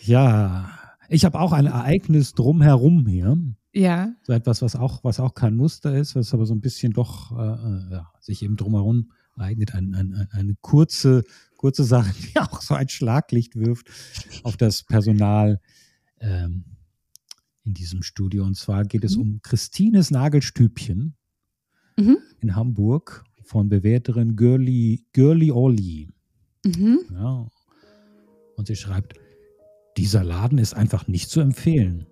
Ja, 0.02 0.70
ich 1.08 1.26
habe 1.26 1.40
auch 1.40 1.52
ein 1.54 1.66
Ereignis 1.66 2.34
drumherum 2.34 3.06
hier. 3.08 3.38
Ja. 3.74 4.14
So 4.22 4.34
etwas, 4.34 4.62
was 4.62 4.76
auch, 4.76 5.04
was 5.04 5.20
auch 5.20 5.34
kein 5.34 5.56
Muster 5.56 5.98
ist, 5.98 6.16
was 6.16 6.34
aber 6.34 6.46
so 6.46 6.54
ein 6.54 6.62
bisschen 6.62 6.94
doch 6.94 7.32
äh, 7.32 7.42
äh 7.42 7.92
ja, 7.92 8.12
sich 8.20 8.44
eben 8.44 8.56
drumherum 8.56 9.12
eignet. 9.36 9.74
Ein, 9.74 9.96
ein, 9.96 10.28
eine 10.32 10.56
kurze, 10.62 11.24
kurze 11.58 11.84
Sache, 11.84 12.14
die 12.34 12.40
auch 12.40 12.62
so 12.62 12.76
ein 12.76 12.90
Schlaglicht 12.90 13.56
wirft 13.56 13.88
auf 14.44 14.58
das 14.58 14.84
Personal 14.84 15.60
ähm, 16.20 16.66
in 17.64 17.74
diesem 17.74 18.04
Studio. 18.04 18.46
Und 18.46 18.56
zwar 18.56 18.86
geht 18.86 19.04
es 19.04 19.16
mhm. 19.16 19.22
um 19.22 19.42
Christines 19.42 20.12
Nagelstübchen 20.12 21.16
mhm. 21.98 22.18
in 22.42 22.56
Hamburg 22.56 23.24
von 23.44 23.70
Bewerterin 23.70 24.36
Girly, 24.36 25.06
Girly 25.14 25.52
Olli. 25.52 26.10
Mhm. 26.66 27.00
Ja. 27.12 27.48
Und 28.56 28.68
sie 28.68 28.76
schreibt, 28.76 29.16
dieser 29.98 30.24
Laden 30.24 30.58
ist 30.58 30.76
einfach 30.76 31.08
nicht 31.08 31.30
zu 31.30 31.40
empfehlen. 31.40 32.06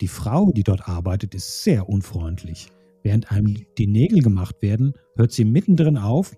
Die 0.00 0.08
Frau, 0.08 0.52
die 0.52 0.62
dort 0.62 0.88
arbeitet, 0.88 1.34
ist 1.34 1.62
sehr 1.64 1.88
unfreundlich. 1.88 2.68
Während 3.02 3.30
einem 3.30 3.56
die 3.78 3.86
Nägel 3.86 4.20
gemacht 4.20 4.56
werden, 4.60 4.94
hört 5.14 5.32
sie 5.32 5.44
mittendrin 5.44 5.96
auf, 5.96 6.36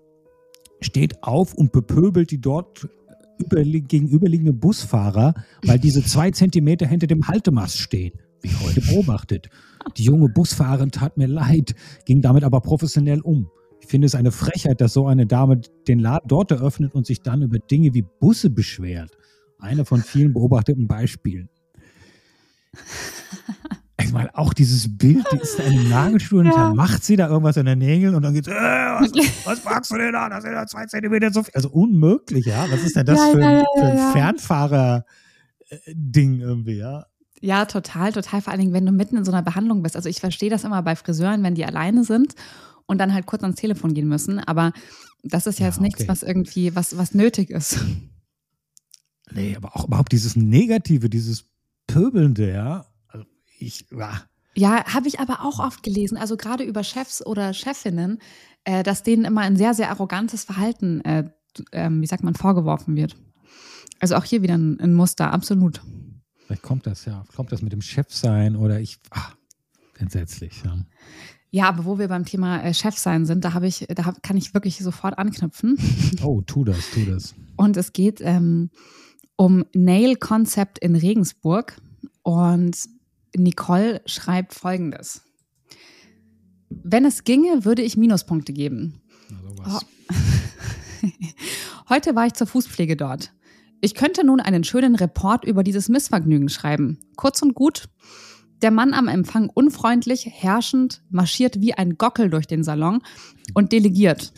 steht 0.81 1.23
auf 1.23 1.53
und 1.53 1.71
bepöbelt 1.71 2.31
die 2.31 2.39
dort 2.39 2.87
gegenüberliegende 3.39 4.53
Busfahrer, 4.53 5.33
weil 5.65 5.79
diese 5.79 6.03
zwei 6.03 6.31
Zentimeter 6.31 6.85
hinter 6.85 7.07
dem 7.07 7.27
Haltemast 7.27 7.77
stehen, 7.77 8.13
wie 8.41 8.53
heute 8.63 8.81
beobachtet. 8.81 9.49
Die 9.97 10.03
junge 10.03 10.29
Busfahrerin 10.29 10.91
tat 10.91 11.17
mir 11.17 11.27
leid, 11.27 11.73
ging 12.05 12.21
damit 12.21 12.43
aber 12.43 12.61
professionell 12.61 13.21
um. 13.21 13.49
Ich 13.81 13.87
finde 13.87 14.07
es 14.07 14.15
eine 14.15 14.31
Frechheit, 14.31 14.81
dass 14.81 14.93
so 14.93 15.07
eine 15.07 15.25
Dame 15.25 15.61
den 15.87 15.99
Laden 15.99 16.27
dort 16.27 16.51
eröffnet 16.51 16.93
und 16.93 17.05
sich 17.07 17.21
dann 17.21 17.41
über 17.41 17.59
Dinge 17.59 17.93
wie 17.93 18.03
Busse 18.19 18.49
beschwert. 18.49 19.17
Einer 19.57 19.85
von 19.85 20.01
vielen 20.01 20.33
beobachteten 20.33 20.87
Beispielen. 20.87 21.49
Ich 24.01 24.13
meine, 24.13 24.33
auch 24.37 24.53
dieses 24.53 24.97
Bild, 24.97 25.25
die 25.31 25.37
ist 25.37 25.59
da 25.59 25.63
in 25.63 25.77
einem 25.77 25.89
Nagelstuhl 25.89 26.45
ja. 26.45 26.51
und 26.51 26.57
dann 26.57 26.73
macht 26.75 27.03
sie 27.03 27.17
da 27.17 27.27
irgendwas 27.27 27.57
in 27.57 27.65
den 27.65 27.79
Nägeln 27.79 28.15
und 28.15 28.21
dann 28.21 28.33
geht's, 28.33 28.47
äh, 28.47 28.53
was, 28.53 29.11
was 29.45 29.65
magst 29.65 29.91
du 29.91 29.97
denn 29.97 30.13
da? 30.13 30.29
Das 30.29 30.43
sind 30.43 30.53
ja 30.53 30.65
zwei 30.65 30.85
Zentimeter 30.85 31.31
so 31.31 31.43
viel. 31.43 31.53
Also 31.53 31.69
unmöglich, 31.69 32.45
ja. 32.45 32.65
Was 32.71 32.83
ist 32.83 32.95
denn 32.95 33.05
das 33.05 33.19
ja, 33.19 33.31
für, 33.31 33.41
ja, 33.41 33.65
für, 33.75 33.83
ein 33.83 34.13
Fernfahrer-Ding 34.13 36.39
irgendwie, 36.39 36.77
ja? 36.77 37.05
Ja, 37.41 37.65
total, 37.65 38.13
total. 38.13 38.41
Vor 38.41 38.51
allen 38.51 38.61
Dingen, 38.61 38.73
wenn 38.73 38.85
du 38.85 38.91
mitten 38.91 39.17
in 39.17 39.25
so 39.25 39.31
einer 39.31 39.43
Behandlung 39.43 39.83
bist. 39.83 39.95
Also 39.95 40.09
ich 40.09 40.19
verstehe 40.19 40.49
das 40.49 40.63
immer 40.63 40.81
bei 40.81 40.95
Friseuren, 40.95 41.43
wenn 41.43 41.55
die 41.55 41.65
alleine 41.65 42.03
sind 42.03 42.35
und 42.85 42.99
dann 42.99 43.13
halt 43.13 43.25
kurz 43.25 43.43
ans 43.43 43.57
Telefon 43.57 43.93
gehen 43.93 44.07
müssen. 44.07 44.39
Aber 44.39 44.71
das 45.23 45.45
ist 45.45 45.59
ja, 45.59 45.67
jetzt 45.67 45.81
nichts, 45.81 46.01
okay. 46.01 46.09
was 46.09 46.23
irgendwie, 46.23 46.75
was, 46.75 46.97
was 46.97 47.13
nötig 47.13 47.49
ist. 47.49 47.79
Nee, 49.31 49.55
aber 49.55 49.75
auch 49.75 49.87
überhaupt 49.87 50.11
dieses 50.11 50.35
Negative, 50.35 51.09
dieses 51.09 51.45
Pöbelnde, 51.87 52.51
ja. 52.51 52.85
Ich, 53.59 53.85
ja. 53.91 54.23
Ja, 54.55 54.83
habe 54.93 55.07
ich 55.07 55.19
aber 55.19 55.45
auch 55.45 55.59
oft 55.59 55.83
gelesen, 55.83 56.17
also 56.17 56.35
gerade 56.35 56.63
über 56.63 56.83
Chefs 56.83 57.25
oder 57.25 57.53
Chefinnen, 57.53 58.19
äh, 58.63 58.83
dass 58.83 59.03
denen 59.03 59.25
immer 59.25 59.41
ein 59.41 59.55
sehr, 59.55 59.73
sehr 59.73 59.89
arrogantes 59.89 60.43
Verhalten, 60.43 61.01
äh, 61.01 61.29
äh, 61.71 61.89
wie 61.89 62.07
sagt 62.07 62.23
man, 62.23 62.35
vorgeworfen 62.35 62.95
wird. 62.95 63.15
Also 63.99 64.15
auch 64.15 64.23
hier 64.23 64.41
wieder 64.41 64.55
ein, 64.55 64.79
ein, 64.79 64.93
Muster, 64.93 65.31
absolut. 65.31 65.81
Vielleicht 66.45 66.63
kommt 66.63 66.87
das 66.87 67.05
ja, 67.05 67.23
kommt 67.35 67.51
das 67.51 67.61
mit 67.61 67.73
dem 67.73 67.81
Chef 67.81 68.07
sein 68.09 68.55
oder 68.55 68.79
ich, 68.79 68.97
ach, 69.11 69.35
entsetzlich, 69.97 70.61
ja. 70.65 70.77
Ja, 71.51 71.67
aber 71.69 71.85
wo 71.85 71.97
wir 71.97 72.07
beim 72.07 72.25
Thema 72.25 72.61
äh, 72.61 72.73
Chef 72.73 72.97
sein 72.97 73.25
sind, 73.25 73.43
da 73.43 73.53
habe 73.53 73.67
ich, 73.67 73.85
da 73.87 74.05
hab, 74.05 74.21
kann 74.21 74.37
ich 74.37 74.53
wirklich 74.53 74.77
sofort 74.77 75.17
anknüpfen. 75.17 75.77
Oh, 76.23 76.41
tu 76.41 76.63
das, 76.63 76.91
tu 76.91 77.05
das. 77.05 77.33
Und 77.55 77.77
es 77.77 77.93
geht 77.93 78.19
ähm, 78.21 78.69
um 79.35 79.65
Nail 79.73 80.15
Concept 80.17 80.79
in 80.79 80.95
Regensburg. 80.95 81.77
Und 82.23 82.77
Nicole 83.35 84.01
schreibt 84.05 84.53
folgendes. 84.53 85.23
Wenn 86.69 87.05
es 87.05 87.23
ginge, 87.23 87.65
würde 87.65 87.81
ich 87.81 87.97
Minuspunkte 87.97 88.53
geben. 88.53 89.01
Oh. 89.67 89.79
Heute 91.89 92.15
war 92.15 92.27
ich 92.27 92.33
zur 92.33 92.47
Fußpflege 92.47 92.95
dort. 92.95 93.33
Ich 93.81 93.95
könnte 93.95 94.25
nun 94.25 94.39
einen 94.39 94.63
schönen 94.63 94.95
Report 94.95 95.45
über 95.45 95.63
dieses 95.63 95.89
Missvergnügen 95.89 96.49
schreiben. 96.49 96.99
Kurz 97.15 97.41
und 97.41 97.55
gut. 97.55 97.89
Der 98.61 98.71
Mann 98.71 98.93
am 98.93 99.07
Empfang 99.07 99.49
unfreundlich, 99.49 100.27
herrschend, 100.29 101.01
marschiert 101.09 101.61
wie 101.61 101.73
ein 101.73 101.97
Gockel 101.97 102.29
durch 102.29 102.45
den 102.45 102.63
Salon 102.63 103.01
und 103.53 103.71
delegiert. 103.71 104.33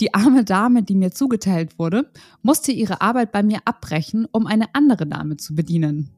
Die 0.00 0.14
arme 0.14 0.44
Dame, 0.44 0.84
die 0.84 0.94
mir 0.94 1.10
zugeteilt 1.10 1.78
wurde, 1.78 2.10
musste 2.42 2.72
ihre 2.72 3.00
Arbeit 3.00 3.32
bei 3.32 3.42
mir 3.42 3.60
abbrechen, 3.64 4.26
um 4.30 4.46
eine 4.46 4.74
andere 4.74 5.06
Dame 5.06 5.36
zu 5.36 5.54
bedienen. 5.54 6.10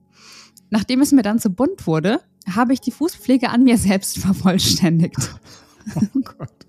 Nachdem 0.75 1.03
es 1.03 1.13
mir 1.13 1.23
dann 1.23 1.39
zu 1.39 1.51
bunt 1.51 1.87
wurde, 1.87 2.21
habe 2.53 2.73
ich 2.73 2.81
die 2.81 2.91
Fußpflege 2.91 3.51
an 3.51 3.63
mir 3.63 3.79
selbst 3.79 4.19
vervollständigt. 4.27 5.33
Oh 5.95 6.19
Gott. 6.21 6.67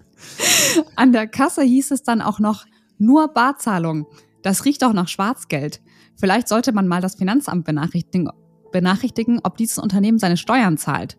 An 0.96 1.12
der 1.12 1.26
Kasse 1.26 1.64
hieß 1.64 1.90
es 1.90 2.04
dann 2.04 2.22
auch 2.22 2.40
noch 2.40 2.68
nur 3.00 3.30
Barzahlung. 3.30 4.06
Das 4.44 4.64
riecht 4.64 4.84
auch 4.84 4.94
nach 4.94 5.08
Schwarzgeld. 5.08 5.82
Vielleicht 6.16 6.48
sollte 6.48 6.72
man 6.72 6.88
mal 6.88 7.02
das 7.02 7.16
Finanzamt 7.16 7.66
benachrichtigen, 7.66 8.30
benachrichtigen, 8.72 9.40
ob 9.42 9.58
dieses 9.58 9.80
Unternehmen 9.80 10.20
seine 10.20 10.38
Steuern 10.38 10.78
zahlt. 10.78 11.18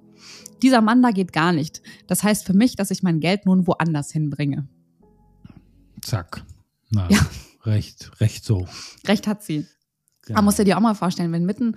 Dieser 0.62 0.81
Mann 0.81 1.02
da 1.02 1.11
geht 1.11 1.33
gar 1.33 1.50
nicht. 1.50 1.83
Das 2.07 2.23
heißt 2.23 2.47
für 2.47 2.55
mich, 2.55 2.76
dass 2.76 2.93
ich 2.93 3.02
mein 3.02 3.19
Geld 3.19 3.47
nun 3.47 3.66
woanders 3.66 4.12
hinbringe. 4.12 4.69
Zack. 6.02 6.45
Na, 6.90 7.11
ja. 7.11 7.19
recht, 7.64 8.12
recht 8.21 8.45
so. 8.45 8.69
Recht 9.09 9.26
hat 9.26 9.43
sie. 9.43 9.66
Genau. 10.23 10.38
Aber 10.38 10.45
musst 10.45 10.61
du 10.61 10.64
dir 10.64 10.76
auch 10.76 10.83
mal 10.83 10.95
vorstellen, 10.95 11.33
wenn 11.33 11.47
mitten 11.47 11.75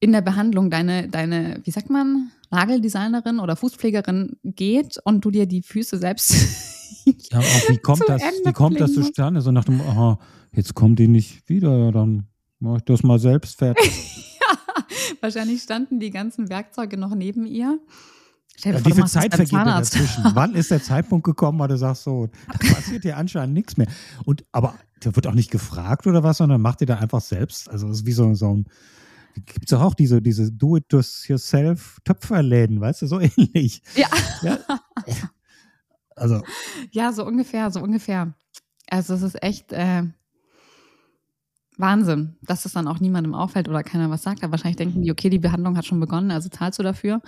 in 0.00 0.12
der 0.12 0.20
Behandlung 0.20 0.70
deine, 0.70 1.08
deine, 1.08 1.60
wie 1.64 1.70
sagt 1.70 1.90
man, 1.90 2.30
Nageldesignerin 2.50 3.40
oder 3.40 3.56
Fußpflegerin 3.56 4.36
geht 4.44 4.98
und 5.04 5.24
du 5.24 5.30
dir 5.30 5.46
die 5.46 5.62
Füße 5.62 5.98
selbst. 5.98 6.32
ja, 7.30 7.40
wie 7.68 7.78
kommt 7.78 8.04
das, 8.06 8.22
wie 8.44 8.52
kommt 8.52 8.80
das 8.80 8.94
zustande? 8.94 9.40
So 9.40 9.50
nach 9.50 9.64
dem, 9.64 9.80
aha, 9.80 10.18
jetzt 10.52 10.74
kommt 10.74 10.98
die 10.98 11.08
nicht 11.08 11.48
wieder, 11.48 11.76
ja, 11.76 11.90
dann 11.90 12.28
mache 12.60 12.78
ich 12.78 12.84
das 12.84 13.02
mal 13.02 13.18
selbst 13.18 13.58
fertig. 13.58 14.36
ja, 14.40 14.82
wahrscheinlich 15.20 15.62
standen 15.62 16.00
die 16.00 16.10
ganzen 16.10 16.48
Werkzeuge 16.48 16.96
noch 16.96 17.14
neben 17.14 17.46
ihr. 17.46 17.78
Stell 18.56 18.72
dir 18.72 18.78
ja, 18.78 18.82
vor, 18.82 18.90
wie 18.90 18.96
viel 18.96 19.06
Zeit 19.06 19.34
vergeht 19.34 19.52
dazwischen? 19.52 20.24
Wann 20.34 20.54
ist 20.54 20.70
der 20.70 20.82
Zeitpunkt 20.82 21.24
gekommen, 21.24 21.60
wo 21.60 21.66
du 21.66 21.76
sagst, 21.76 22.02
so, 22.04 22.28
da 22.48 22.74
passiert 22.74 23.04
dir 23.04 23.16
anscheinend 23.16 23.54
nichts 23.54 23.76
mehr. 23.76 23.86
Und 24.24 24.44
aber 24.50 24.74
der 25.04 25.14
wird 25.14 25.28
auch 25.28 25.34
nicht 25.34 25.52
gefragt 25.52 26.08
oder 26.08 26.24
was, 26.24 26.38
sondern 26.38 26.60
macht 26.60 26.80
ihr 26.80 26.88
da 26.88 26.96
einfach 26.96 27.20
selbst. 27.20 27.70
Also 27.70 27.88
es 27.88 27.98
ist 27.98 28.06
wie 28.06 28.12
so, 28.12 28.34
so 28.34 28.54
ein, 28.54 28.66
gibt 29.40 29.70
es 29.70 29.78
auch 29.78 29.94
diese, 29.94 30.22
diese 30.22 30.50
Do-it-yourself-Töpferläden, 30.52 32.80
weißt 32.80 33.02
du, 33.02 33.06
so 33.06 33.20
ähnlich. 33.36 33.82
Ja. 33.94 34.08
ja. 34.42 34.58
Also. 36.20 36.42
Ja, 36.90 37.12
so 37.12 37.24
ungefähr, 37.24 37.70
so 37.70 37.80
ungefähr. 37.80 38.34
Also 38.90 39.14
es 39.14 39.22
ist 39.22 39.40
echt, 39.40 39.72
äh, 39.72 40.02
Wahnsinn, 41.78 42.34
dass 42.42 42.64
das 42.64 42.72
dann 42.72 42.88
auch 42.88 42.98
niemandem 42.98 43.34
auffällt 43.34 43.68
oder 43.68 43.84
keiner 43.84 44.10
was 44.10 44.22
sagt. 44.22 44.42
Aber 44.42 44.52
wahrscheinlich 44.52 44.76
denken 44.76 45.02
die, 45.02 45.12
okay, 45.12 45.30
die 45.30 45.38
Behandlung 45.38 45.76
hat 45.76 45.86
schon 45.86 46.00
begonnen, 46.00 46.32
also 46.32 46.48
zahlst 46.48 46.78
du 46.78 46.82
dafür. 46.82 47.22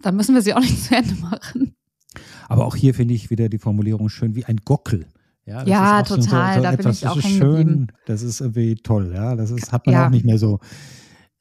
Dann 0.00 0.16
müssen 0.16 0.34
wir 0.34 0.42
sie 0.42 0.54
auch 0.54 0.60
nicht 0.60 0.82
zu 0.84 0.96
Ende 0.96 1.14
machen. 1.16 1.74
Aber 2.48 2.66
auch 2.66 2.74
hier 2.74 2.94
finde 2.94 3.14
ich 3.14 3.30
wieder 3.30 3.48
die 3.48 3.58
Formulierung 3.58 4.08
schön 4.08 4.34
wie 4.34 4.46
ein 4.46 4.56
Gockel. 4.64 5.06
Ja, 5.44 5.64
ja 5.64 6.02
total. 6.02 6.54
So, 6.54 6.60
so, 6.60 6.64
da 6.64 6.76
bin 6.76 6.90
ich 6.90 7.06
auch 7.06 7.16
das 7.16 7.24
ist 7.24 7.36
schön, 7.36 7.92
Das 8.06 8.22
ist 8.22 8.40
irgendwie 8.40 8.74
toll. 8.76 9.12
Ja, 9.14 9.36
das 9.36 9.50
ist, 9.50 9.70
hat 9.70 9.86
man 9.86 9.94
ja. 9.94 10.06
auch 10.06 10.10
nicht 10.10 10.24
mehr 10.24 10.38
so. 10.38 10.60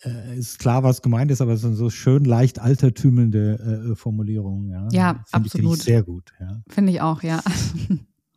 Äh, 0.04 0.38
ist 0.38 0.60
klar, 0.60 0.84
was 0.84 1.02
gemeint 1.02 1.30
ist, 1.32 1.42
aber 1.42 1.54
es 1.54 1.62
sind 1.62 1.76
so 1.76 1.90
schön 1.90 2.24
leicht 2.24 2.60
altertümelnde 2.60 3.92
äh, 3.92 3.96
Formulierungen. 3.96 4.70
Ja, 4.70 4.88
ja 4.92 5.14
find 5.14 5.46
absolut. 5.46 5.52
Finde 5.52 5.76
ich 5.76 5.84
sehr 5.84 6.04
gut. 6.04 6.34
Ja. 6.40 6.62
Finde 6.70 6.92
ich 6.92 7.02
auch, 7.02 7.22
ja. 7.22 7.42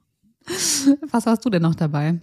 was 1.10 1.26
hast 1.26 1.44
du 1.44 1.50
denn 1.50 1.62
noch 1.62 1.74
dabei? 1.74 2.20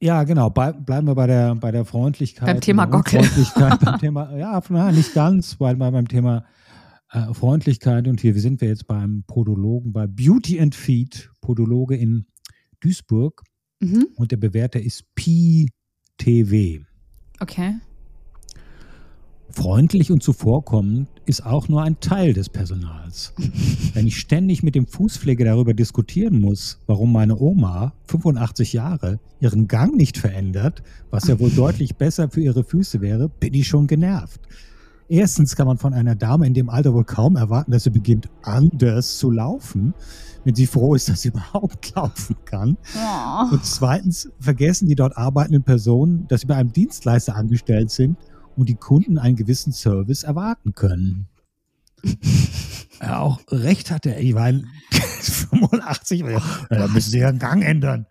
Ja, 0.00 0.24
genau. 0.24 0.50
Bei, 0.50 0.72
bleiben 0.72 1.06
wir 1.06 1.14
bei 1.14 1.26
der, 1.26 1.54
bei 1.54 1.70
der 1.70 1.86
Freundlichkeit. 1.86 2.46
Beim 2.46 2.60
Thema 2.60 2.84
Gockel. 2.84 3.22
beim 3.56 3.98
Thema, 4.00 4.36
ja, 4.36 4.60
na, 4.68 4.92
nicht 4.92 5.14
ganz, 5.14 5.58
weil 5.60 5.76
wir 5.76 5.90
beim 5.90 6.08
Thema 6.08 6.44
äh, 7.10 7.32
Freundlichkeit 7.32 8.06
und 8.06 8.20
hier 8.20 8.38
sind 8.38 8.60
wir 8.60 8.68
jetzt 8.68 8.86
beim 8.86 9.24
Podologen, 9.26 9.94
bei 9.94 10.06
Beauty 10.06 10.60
and 10.60 10.74
Feed, 10.74 11.30
Podologe 11.40 11.96
in 11.96 12.26
Duisburg. 12.80 13.44
Mhm. 13.80 14.08
Und 14.16 14.30
der 14.30 14.36
Bewerter 14.36 14.80
ist 14.80 15.04
PTW. 15.14 16.80
Okay. 17.40 17.76
Freundlich 19.50 20.10
und 20.10 20.22
zuvorkommend 20.22 21.08
ist 21.26 21.46
auch 21.46 21.68
nur 21.68 21.82
ein 21.82 22.00
Teil 22.00 22.32
des 22.32 22.48
Personals. 22.48 23.32
Wenn 23.94 24.06
ich 24.06 24.18
ständig 24.18 24.62
mit 24.62 24.74
dem 24.74 24.86
Fußpfleger 24.86 25.44
darüber 25.44 25.74
diskutieren 25.74 26.40
muss, 26.40 26.80
warum 26.86 27.12
meine 27.12 27.38
Oma, 27.38 27.92
85 28.08 28.72
Jahre, 28.72 29.20
ihren 29.40 29.68
Gang 29.68 29.94
nicht 29.96 30.18
verändert, 30.18 30.82
was 31.10 31.28
ja 31.28 31.38
wohl 31.38 31.50
deutlich 31.56 31.96
besser 31.96 32.28
für 32.28 32.40
ihre 32.40 32.64
Füße 32.64 33.00
wäre, 33.00 33.28
bin 33.28 33.54
ich 33.54 33.68
schon 33.68 33.86
genervt. 33.86 34.40
Erstens 35.08 35.54
kann 35.54 35.66
man 35.66 35.76
von 35.76 35.92
einer 35.92 36.14
Dame 36.14 36.46
in 36.46 36.54
dem 36.54 36.70
Alter 36.70 36.94
wohl 36.94 37.04
kaum 37.04 37.36
erwarten, 37.36 37.70
dass 37.70 37.84
sie 37.84 37.90
beginnt, 37.90 38.28
anders 38.42 39.18
zu 39.18 39.30
laufen, 39.30 39.94
wenn 40.44 40.54
sie 40.54 40.66
froh 40.66 40.94
ist, 40.94 41.08
dass 41.08 41.20
sie 41.20 41.28
überhaupt 41.34 41.94
laufen 41.94 42.36
kann. 42.44 42.76
Oh. 42.96 43.54
Und 43.54 43.64
zweitens 43.64 44.30
vergessen 44.40 44.88
die 44.88 44.94
dort 44.94 45.16
arbeitenden 45.16 45.62
Personen, 45.62 46.26
dass 46.28 46.40
sie 46.40 46.46
bei 46.46 46.56
einem 46.56 46.72
Dienstleister 46.72 47.36
angestellt 47.36 47.90
sind 47.90 48.16
und 48.56 48.68
die 48.68 48.74
Kunden 48.74 49.18
einen 49.18 49.36
gewissen 49.36 49.72
Service 49.72 50.22
erwarten 50.22 50.74
können. 50.74 51.28
er 52.98 53.20
auch 53.20 53.40
recht 53.48 53.90
hatte. 53.90 54.14
Ich 54.14 54.34
meine, 54.34 54.64
85, 54.90 56.20
ja, 56.20 56.42
da 56.68 56.88
müssen 56.88 57.10
sie 57.10 57.18
ihren 57.18 57.38
Gang 57.38 57.64
ändern. 57.64 58.06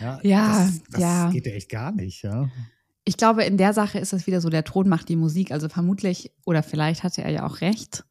Ja, 0.00 0.18
ja, 0.22 0.64
das, 0.64 0.82
das 0.90 1.00
ja. 1.00 1.30
geht 1.30 1.46
ja 1.46 1.52
echt 1.52 1.68
gar 1.68 1.92
nicht, 1.92 2.22
ja. 2.22 2.48
Ich 3.04 3.16
glaube, 3.16 3.44
in 3.44 3.56
der 3.56 3.72
Sache 3.72 3.98
ist 3.98 4.12
es 4.12 4.26
wieder 4.26 4.40
so, 4.40 4.50
der 4.50 4.64
Ton 4.64 4.88
macht 4.88 5.08
die 5.08 5.16
Musik. 5.16 5.52
Also 5.52 5.68
vermutlich, 5.68 6.32
oder 6.44 6.62
vielleicht 6.62 7.02
hatte 7.02 7.22
er 7.22 7.30
ja 7.30 7.46
auch 7.46 7.60
recht, 7.60 8.04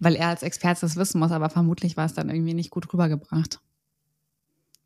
weil 0.00 0.16
er 0.16 0.28
als 0.28 0.42
Experte 0.42 0.82
das 0.82 0.96
wissen 0.96 1.18
muss, 1.18 1.30
aber 1.30 1.50
vermutlich 1.50 1.96
war 1.96 2.06
es 2.06 2.14
dann 2.14 2.30
irgendwie 2.30 2.54
nicht 2.54 2.70
gut 2.70 2.92
rübergebracht. 2.92 3.60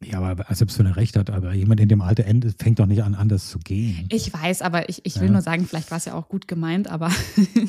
Ja, 0.00 0.20
aber 0.20 0.46
selbst 0.54 0.78
wenn 0.78 0.86
er 0.86 0.96
recht 0.96 1.16
hat, 1.16 1.28
aber 1.28 1.54
jemand 1.54 1.80
in 1.80 1.88
dem 1.88 2.00
Alter 2.00 2.24
endet, 2.24 2.62
fängt 2.62 2.78
doch 2.78 2.86
nicht 2.86 3.02
an, 3.02 3.16
anders 3.16 3.48
zu 3.48 3.58
gehen. 3.58 4.06
Ich 4.10 4.32
weiß, 4.32 4.62
aber 4.62 4.88
ich, 4.88 5.04
ich 5.04 5.16
will 5.16 5.26
ja. 5.26 5.32
nur 5.32 5.42
sagen, 5.42 5.66
vielleicht 5.66 5.90
war 5.90 5.98
es 5.98 6.04
ja 6.04 6.14
auch 6.14 6.28
gut 6.28 6.46
gemeint, 6.46 6.88
aber. 6.88 7.10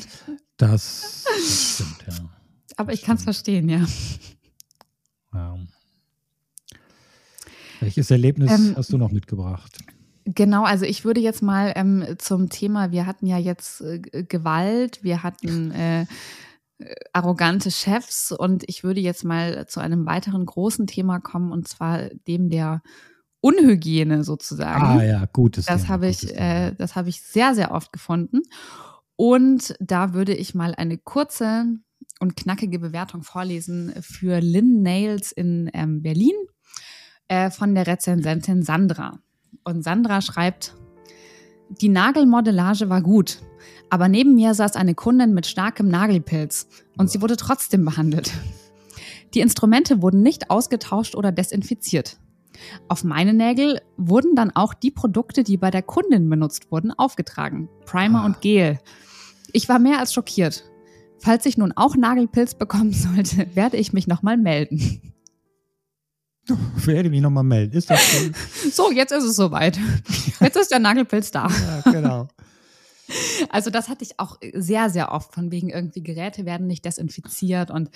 das, 0.56 1.24
das 1.24 1.74
stimmt, 1.74 2.04
ja. 2.06 2.30
Aber 2.76 2.92
ich 2.92 3.02
kann 3.02 3.16
es 3.16 3.24
verstehen, 3.24 3.68
ja. 3.68 3.84
ja. 5.34 5.58
Welches 7.80 8.10
Erlebnis 8.10 8.52
ähm, 8.52 8.74
hast 8.76 8.92
du 8.92 8.98
noch 8.98 9.10
mitgebracht? 9.10 9.78
Genau, 10.24 10.64
also 10.64 10.84
ich 10.84 11.04
würde 11.04 11.20
jetzt 11.20 11.42
mal 11.42 11.72
ähm, 11.74 12.04
zum 12.18 12.48
Thema, 12.48 12.92
wir 12.92 13.06
hatten 13.06 13.26
ja 13.26 13.38
jetzt 13.38 13.80
äh, 13.80 13.98
Gewalt, 13.98 15.02
wir 15.02 15.22
hatten 15.24 15.72
äh, 15.72 16.06
arrogante 17.12 17.70
Chefs 17.70 18.32
und 18.32 18.64
ich 18.66 18.84
würde 18.84 19.00
jetzt 19.00 19.24
mal 19.24 19.66
zu 19.66 19.80
einem 19.80 20.06
weiteren 20.06 20.46
großen 20.46 20.86
Thema 20.86 21.20
kommen 21.20 21.52
und 21.52 21.68
zwar 21.68 22.08
dem 22.26 22.48
der 22.50 22.82
Unhygiene 23.40 24.22
sozusagen. 24.22 24.82
Ah 24.82 25.02
ja, 25.02 25.24
gutes 25.32 25.66
Das 25.66 25.88
habe 25.88 26.08
ich, 26.08 26.36
äh, 26.36 26.72
das 26.76 26.94
habe 26.94 27.08
ich 27.08 27.22
sehr, 27.22 27.54
sehr 27.54 27.70
oft 27.72 27.92
gefunden. 27.92 28.40
Und 29.16 29.74
da 29.80 30.12
würde 30.12 30.34
ich 30.34 30.54
mal 30.54 30.74
eine 30.74 30.98
kurze 30.98 31.66
und 32.20 32.36
knackige 32.36 32.78
Bewertung 32.78 33.22
vorlesen 33.22 33.94
für 34.00 34.40
Lynn 34.40 34.82
Nails 34.82 35.32
in 35.32 35.70
ähm, 35.72 36.02
Berlin 36.02 36.34
äh, 37.28 37.50
von 37.50 37.74
der 37.74 37.86
Rezensentin 37.86 38.62
Sandra. 38.62 39.18
Und 39.64 39.82
Sandra 39.82 40.20
schreibt, 40.20 40.74
die 41.70 41.88
Nagelmodellage 41.88 42.88
war 42.88 43.00
gut, 43.00 43.38
aber 43.90 44.08
neben 44.08 44.34
mir 44.34 44.54
saß 44.54 44.76
eine 44.76 44.94
Kundin 44.94 45.34
mit 45.34 45.46
starkem 45.46 45.88
Nagelpilz 45.88 46.68
und 46.98 47.10
sie 47.10 47.22
wurde 47.22 47.36
trotzdem 47.36 47.84
behandelt. 47.84 48.32
Die 49.34 49.40
Instrumente 49.40 50.02
wurden 50.02 50.22
nicht 50.22 50.50
ausgetauscht 50.50 51.14
oder 51.14 51.30
desinfiziert. 51.30 52.18
Auf 52.88 53.04
meine 53.04 53.32
Nägel 53.32 53.80
wurden 53.96 54.34
dann 54.34 54.50
auch 54.50 54.74
die 54.74 54.90
Produkte, 54.90 55.44
die 55.44 55.56
bei 55.56 55.70
der 55.70 55.82
Kundin 55.82 56.28
benutzt 56.28 56.70
wurden, 56.70 56.90
aufgetragen. 56.92 57.68
Primer 57.86 58.22
ah. 58.22 58.26
und 58.26 58.40
Gel. 58.40 58.80
Ich 59.52 59.68
war 59.68 59.78
mehr 59.78 60.00
als 60.00 60.12
schockiert. 60.12 60.64
Falls 61.18 61.46
ich 61.46 61.56
nun 61.56 61.72
auch 61.72 61.96
Nagelpilz 61.96 62.54
bekommen 62.54 62.92
sollte, 62.92 63.46
werde 63.54 63.76
ich 63.76 63.92
mich 63.92 64.06
nochmal 64.06 64.36
melden. 64.36 65.14
Ich 66.76 66.86
werde 66.86 67.10
mich 67.10 67.20
nochmal 67.20 67.44
melden. 67.44 67.76
Ist 67.76 67.90
das 67.90 68.00
schön? 68.00 68.34
So, 68.72 68.90
jetzt 68.90 69.12
ist 69.12 69.24
es 69.24 69.36
soweit. 69.36 69.78
Jetzt 70.40 70.56
ist 70.56 70.70
der 70.70 70.78
Nagelpilz 70.78 71.30
da. 71.30 71.48
Ja, 71.84 71.92
genau. 71.92 72.28
Also 73.48 73.70
das 73.70 73.88
hatte 73.88 74.04
ich 74.04 74.20
auch 74.20 74.38
sehr, 74.54 74.88
sehr 74.88 75.10
oft, 75.10 75.34
von 75.34 75.50
wegen 75.50 75.68
irgendwie 75.68 76.02
Geräte 76.02 76.46
werden 76.46 76.68
nicht 76.68 76.84
desinfiziert 76.84 77.70
und 77.70 77.90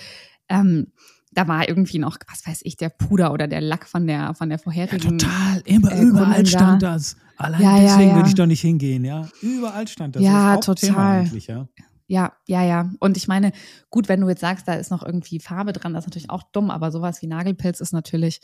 ähm, 0.49 0.89
da 1.33 1.49
war 1.49 1.69
irgendwie 1.69 1.99
noch, 1.99 2.17
was 2.31 2.47
weiß 2.47 2.61
ich, 2.65 2.77
der 2.77 2.89
Puder 2.89 3.33
oder 3.33 3.47
der 3.47 3.61
Lack 3.61 3.87
von 3.89 4.07
der, 4.07 4.35
von 4.35 4.49
der 4.49 4.59
vorherigen. 4.59 5.19
Ja, 5.19 5.27
total. 5.27 5.63
Immer 5.65 5.93
äh, 5.93 6.01
überall 6.03 6.47
stand 6.47 6.83
da. 6.83 6.93
das. 6.95 7.17
Allein 7.37 7.63
ja, 7.63 7.81
deswegen 7.81 8.11
ja, 8.11 8.17
würde 8.17 8.29
ich 8.29 8.35
doch 8.35 8.47
nicht 8.47 8.61
hingehen, 8.61 9.05
ja. 9.05 9.29
Überall 9.41 9.89
stand 9.89 10.17
das. 10.17 10.23
Ja, 10.23 10.57
das 10.57 10.67
total. 10.67 11.25
Ja. 11.27 11.69
Ja, 12.07 12.33
ja, 12.47 12.63
ja. 12.63 12.91
Und 13.01 13.17
ich 13.17 13.29
meine, 13.29 13.53
gut, 13.91 14.09
wenn 14.09 14.21
du 14.21 14.29
jetzt 14.29 14.41
sagst, 14.41 14.69
da 14.69 14.75
ist 14.75 14.91
noch 14.91 15.03
irgendwie 15.03 15.40
Farbe 15.40 15.73
dran, 15.73 15.95
das 15.95 16.05
ist 16.05 16.09
natürlich 16.09 16.31
auch 16.31 16.43
dumm, 16.53 16.71
aber 16.71 16.90
sowas 16.90 17.23
wie 17.23 17.27
Nagelpilz 17.27 17.81
ist 17.81 17.93
natürlich, 17.93 18.40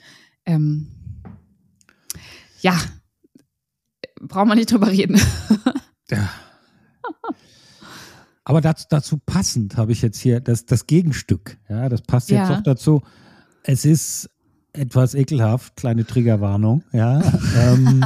ähm, 0.46 0.88
ja, 2.60 2.78
braucht 4.20 4.48
man 4.48 4.58
nicht 4.58 4.72
drüber 4.72 4.90
reden. 4.90 5.20
ja. 6.10 6.28
Aber 8.44 8.60
dazu, 8.60 8.86
dazu 8.88 9.18
passend 9.18 9.76
habe 9.76 9.92
ich 9.92 10.02
jetzt 10.02 10.18
hier 10.18 10.40
das, 10.40 10.64
das 10.64 10.86
Gegenstück. 10.86 11.58
Ja, 11.68 11.88
das 11.88 12.02
passt 12.02 12.30
jetzt 12.30 12.48
ja. 12.48 12.58
auch 12.58 12.62
dazu. 12.62 13.02
Es 13.62 13.84
ist 13.84 14.30
etwas 14.72 15.14
ekelhaft, 15.14 15.76
kleine 15.76 16.06
Triggerwarnung. 16.06 16.82
Ja. 16.92 17.20
Ähm, 17.56 18.04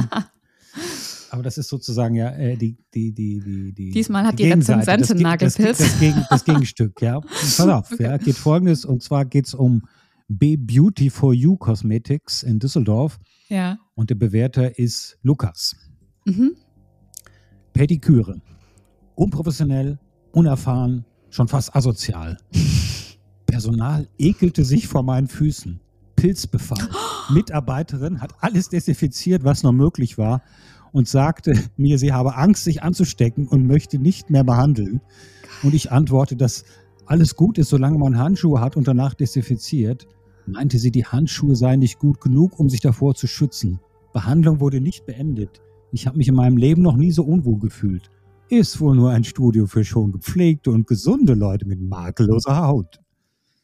aber 1.35 1.43
das 1.43 1.57
ist 1.57 1.67
sozusagen 1.67 2.15
ja 2.15 2.29
äh, 2.29 2.55
die, 2.55 2.77
die, 2.93 3.13
die, 3.13 3.41
die, 3.41 3.73
die. 3.73 3.91
Diesmal 3.91 4.25
hat 4.25 4.39
die, 4.39 4.43
die 4.43 4.51
Rezensentin 4.53 5.17
Nagelpilz. 5.17 5.77
Das, 5.77 5.99
das, 5.99 5.99
das, 5.99 6.27
das, 6.29 6.45
Gegenstück, 6.45 7.01
ja. 7.01 7.19
Pass 7.41 7.59
auf, 7.59 7.91
okay. 7.91 8.03
ja, 8.03 8.17
geht 8.17 8.37
folgendes, 8.37 8.85
und 8.85 9.03
zwar 9.03 9.25
geht 9.25 9.47
es 9.47 9.53
um 9.53 9.81
B 10.29 10.55
Beauty 10.55 11.09
for 11.09 11.33
You 11.33 11.57
Cosmetics 11.57 12.41
in 12.41 12.59
Düsseldorf. 12.59 13.19
Ja. 13.49 13.77
Und 13.95 14.11
der 14.11 14.15
Bewerter 14.15 14.79
ist 14.79 15.17
Lukas. 15.23 15.75
Mhm. 16.23 16.55
Pediküre. 17.73 18.41
Unprofessionell, 19.15 19.99
unerfahren, 20.31 21.03
schon 21.29 21.49
fast 21.49 21.75
asozial. 21.75 22.37
Personal 23.45 24.07
ekelte 24.17 24.63
sich 24.63 24.87
vor 24.87 25.03
meinen 25.03 25.27
Füßen. 25.27 25.81
Pilzbefall. 26.15 26.87
Mitarbeiterin 27.33 28.21
hat 28.21 28.33
alles 28.39 28.69
desinfiziert, 28.69 29.43
was 29.43 29.63
noch 29.63 29.73
möglich 29.73 30.17
war 30.17 30.41
und 30.95 31.09
sagte 31.09 31.53
mir, 31.77 31.99
sie 31.99 32.13
habe 32.13 32.35
Angst, 32.35 32.63
sich 32.63 32.81
anzustecken 32.81 33.47
und 33.47 33.67
möchte 33.67 33.99
nicht 33.99 34.29
mehr 34.29 34.45
behandeln. 34.45 35.01
Und 35.61 35.73
ich 35.73 35.91
antworte, 35.91 36.37
dass 36.37 36.63
alles 37.05 37.35
gut 37.35 37.57
ist, 37.57 37.69
solange 37.69 37.97
man 37.97 38.17
Handschuhe 38.17 38.61
hat 38.61 38.77
und 38.77 38.87
danach 38.87 39.13
desinfiziert. 39.13 40.07
Meinte 40.47 40.79
sie, 40.79 40.91
die 40.91 41.05
Handschuhe 41.05 41.55
seien 41.55 41.81
nicht 41.81 41.99
gut 41.99 42.21
genug, 42.21 42.59
um 42.59 42.69
sich 42.69 42.79
davor 42.79 43.13
zu 43.13 43.27
schützen. 43.27 43.81
Behandlung 44.13 44.61
wurde 44.61 44.79
nicht 44.79 45.05
beendet. 45.05 45.61
Ich 45.91 46.07
habe 46.07 46.17
mich 46.17 46.29
in 46.29 46.35
meinem 46.35 46.55
Leben 46.55 46.81
noch 46.81 46.95
nie 46.95 47.11
so 47.11 47.23
unwohl 47.23 47.59
gefühlt. 47.59 48.09
Ist 48.47 48.79
wohl 48.79 48.95
nur 48.95 49.11
ein 49.11 49.25
Studio 49.25 49.67
für 49.67 49.83
schon 49.83 50.13
gepflegte 50.13 50.71
und 50.71 50.87
gesunde 50.87 51.33
Leute 51.33 51.65
mit 51.65 51.81
makelloser 51.81 52.55
Haut. 52.55 53.01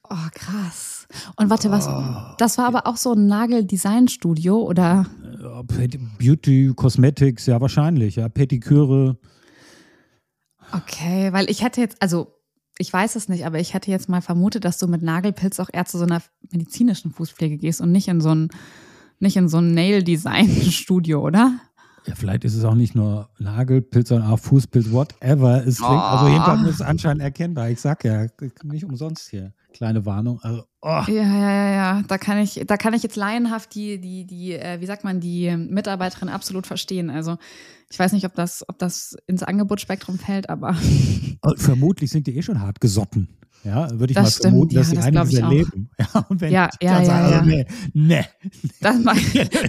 Oh, 0.10 0.28
krass. 0.34 1.01
Und 1.36 1.50
warte, 1.50 1.72
was? 1.72 1.88
Oh. 1.88 2.36
Das 2.38 2.58
war 2.58 2.66
aber 2.66 2.88
auch 2.88 2.98
so 2.98 3.14
ein 3.14 3.28
Nagel-Design-Studio, 3.28 4.58
oder? 4.58 5.06
Beauty, 6.20 6.74
Cosmetics, 6.76 7.46
ja, 7.46 7.60
wahrscheinlich, 7.62 8.16
ja. 8.18 8.30
Pediküre. 8.30 9.18
Okay, 10.72 11.34
weil 11.34 11.50
ich 11.50 11.64
hätte 11.64 11.82
jetzt, 11.82 12.02
also 12.02 12.34
ich 12.78 12.92
weiß 12.92 13.16
es 13.16 13.30
nicht, 13.30 13.46
aber 13.46 13.60
ich 13.60 13.74
hätte 13.74 13.92
jetzt 13.92 14.10
mal 14.10 14.22
vermutet, 14.22 14.66
dass 14.66 14.78
du 14.78 14.88
mit 14.88 15.02
Nagelpilz 15.02 15.60
auch 15.60 15.70
eher 15.72 15.86
zu 15.86 15.98
so 15.98 16.04
einer 16.06 16.22
medizinischen 16.52 17.12
Fußpflege 17.12 17.58
gehst 17.58 17.82
und 17.82 17.92
nicht 17.92 18.08
in 18.08 18.22
so 18.22 18.34
ein, 18.34 18.50
nicht 19.20 19.38
in 19.38 19.50
so 19.50 19.58
ein 19.58 19.74
Nail-Design-Studio, 19.74 21.22
oder? 21.22 21.60
Ja, 22.06 22.16
vielleicht 22.16 22.44
ist 22.46 22.56
es 22.56 22.64
auch 22.64 22.74
nicht 22.74 22.96
nur 22.96 23.30
Nagelpilz, 23.38 24.10
sondern 24.10 24.32
auch 24.32 24.40
Fußpilz, 24.40 24.92
whatever. 24.92 25.66
Es 25.66 25.78
klingt, 25.78 25.92
oh. 25.92 25.96
Also 25.96 26.28
jedenfalls 26.28 26.62
ist 26.64 26.76
es 26.76 26.82
anscheinend 26.82 27.22
erkennbar. 27.22 27.70
Ich 27.70 27.80
sag 27.80 28.04
ja, 28.04 28.26
nicht 28.64 28.86
umsonst 28.86 29.30
hier. 29.30 29.54
Kleine 29.74 30.06
Warnung. 30.06 30.40
Also, 30.42 30.64
oh. 30.82 31.04
Ja, 31.08 31.24
ja, 31.24 31.24
ja, 31.24 31.72
ja. 31.72 32.04
Da 32.08 32.18
kann 32.18 32.40
ich, 32.40 32.64
da 32.66 32.78
kann 32.78 32.94
ich 32.94 33.04
jetzt 33.04 33.16
laienhaft 33.16 33.76
die, 33.76 34.02
die, 34.02 34.26
die, 34.26 34.54
äh, 34.54 34.82
wie 34.82 34.86
sagt 34.86 35.04
man, 35.04 35.20
die 35.20 35.56
Mitarbeiterin 35.56 36.30
absolut 36.30 36.66
verstehen. 36.66 37.10
Also 37.10 37.38
ich 37.90 38.00
weiß 38.00 38.14
nicht, 38.14 38.26
ob 38.26 38.34
das, 38.34 38.68
ob 38.68 38.80
das 38.80 39.16
ins 39.28 39.44
Angebotsspektrum 39.44 40.18
fällt, 40.18 40.50
aber. 40.50 40.76
Vermutlich 41.58 42.10
sind 42.10 42.26
die 42.26 42.36
eh 42.36 42.42
schon 42.42 42.62
hart 42.62 42.82
gesotten. 42.82 43.38
Ja, 43.64 43.92
würde 43.92 44.12
ich 44.12 44.16
das 44.16 44.24
mal 44.24 44.32
stimmt, 44.32 44.44
vermuten, 44.44 44.76
dass 44.76 44.88
ja, 44.88 44.90
sie 44.90 44.96
das 44.96 45.06
einiges 45.06 45.40
erleben. 45.40 45.90
Ja, 46.00 46.26
und 46.30 46.42
wenn 46.42 46.52
ja, 46.52 46.70
ja, 46.82 46.94
dann 46.94 47.04
ja, 47.04 47.06
sage, 47.06 47.34
ja. 47.34 47.42
nee, 47.44 47.66
nee. 47.94 48.26
Das 48.80 48.98
meine 49.04 49.22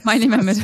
mein 0.05 0.23
ich 0.23 0.29
mehr 0.29 0.43
mit. 0.43 0.63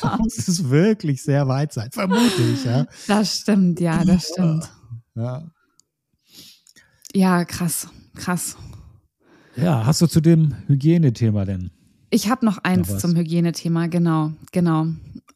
Da 0.00 0.16
muss 0.18 0.48
es 0.48 0.68
wirklich 0.68 1.22
sehr 1.22 1.48
weit 1.48 1.72
sein, 1.72 1.90
vermute 1.90 2.42
ich, 2.54 2.64
ja. 2.64 2.86
Das 3.06 3.38
stimmt, 3.40 3.80
ja, 3.80 4.04
das 4.04 4.28
stimmt. 4.28 4.70
Ja. 5.14 5.50
Ja, 7.14 7.44
krass, 7.44 7.88
krass. 8.14 8.56
Ja, 9.56 9.84
hast 9.84 10.00
du 10.00 10.06
zu 10.06 10.20
dem 10.20 10.54
Hygienethema 10.66 11.44
denn? 11.44 11.70
Ich 12.10 12.30
habe 12.30 12.46
noch 12.46 12.58
eins 12.58 12.90
noch 12.90 12.98
zum 12.98 13.16
Hygienethema, 13.16 13.86
genau, 13.86 14.32
genau. 14.52 14.86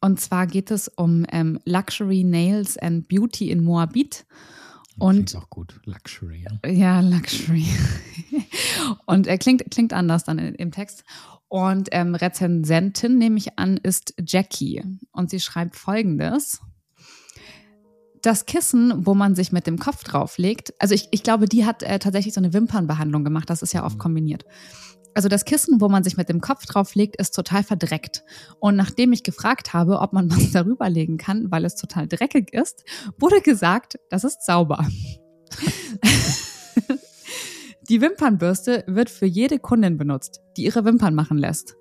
Und 0.01 0.19
zwar 0.19 0.47
geht 0.47 0.71
es 0.71 0.87
um 0.87 1.25
ähm, 1.31 1.59
Luxury 1.65 2.23
Nails 2.23 2.77
and 2.77 3.07
Beauty 3.07 3.51
in 3.51 3.63
Moabit. 3.63 4.25
Und 4.97 5.29
klingt 5.29 5.35
auch 5.35 5.49
gut, 5.49 5.79
Luxury. 5.85 6.45
Ja, 6.63 6.69
ja 6.69 6.99
Luxury. 6.99 7.65
und 9.05 9.27
er 9.27 9.37
klingt, 9.37 9.69
klingt 9.71 9.93
anders 9.93 10.23
dann 10.23 10.39
im 10.39 10.71
Text. 10.71 11.03
Und 11.53 11.89
ähm, 11.91 12.15
Rezensentin, 12.15 13.19
nehme 13.19 13.37
ich 13.37 13.59
an, 13.59 13.77
ist 13.77 14.15
Jackie. 14.25 14.83
Und 15.11 15.29
sie 15.29 15.39
schreibt 15.39 15.75
folgendes. 15.75 16.61
Das 18.23 18.47
Kissen, 18.47 19.05
wo 19.05 19.13
man 19.13 19.35
sich 19.35 19.51
mit 19.51 19.67
dem 19.67 19.77
Kopf 19.77 20.03
drauflegt, 20.03 20.73
also 20.79 20.95
ich, 20.95 21.09
ich 21.11 21.21
glaube, 21.21 21.45
die 21.45 21.63
hat 21.63 21.83
äh, 21.83 21.99
tatsächlich 21.99 22.33
so 22.33 22.41
eine 22.41 22.53
Wimpernbehandlung 22.53 23.23
gemacht, 23.23 23.51
das 23.51 23.61
ist 23.61 23.71
ja 23.71 23.85
oft 23.85 23.97
mhm. 23.97 24.01
kombiniert. 24.01 24.45
Also 25.13 25.29
das 25.29 25.45
Kissen, 25.45 25.79
wo 25.79 25.89
man 25.89 26.03
sich 26.03 26.17
mit 26.17 26.27
dem 26.27 26.41
Kopf 26.41 26.65
drauf 26.65 26.95
legt, 26.95 27.17
ist 27.17 27.35
total 27.35 27.61
verdreckt. 27.61 28.23
Und 28.59 28.75
nachdem 28.75 29.13
ich 29.13 29.21
gefragt 29.21 29.73
habe, 29.73 29.99
ob 29.99 30.11
man 30.11 30.31
was 30.35 30.49
darüber 30.53 30.89
legen 30.89 31.17
kann, 31.19 31.51
weil 31.51 31.65
es 31.65 31.75
total 31.75 32.07
dreckig 32.07 32.51
ist, 32.51 32.83
wurde 33.19 33.41
gesagt, 33.41 33.99
das 34.09 34.23
ist 34.23 34.43
sauber. 34.43 34.87
Die 37.89 37.99
Wimpernbürste 37.99 38.85
wird 38.87 39.09
für 39.09 39.25
jede 39.25 39.59
Kundin 39.59 39.97
benutzt, 39.97 40.41
die 40.55 40.63
ihre 40.63 40.85
Wimpern 40.85 41.15
machen 41.15 41.37
lässt. 41.37 41.75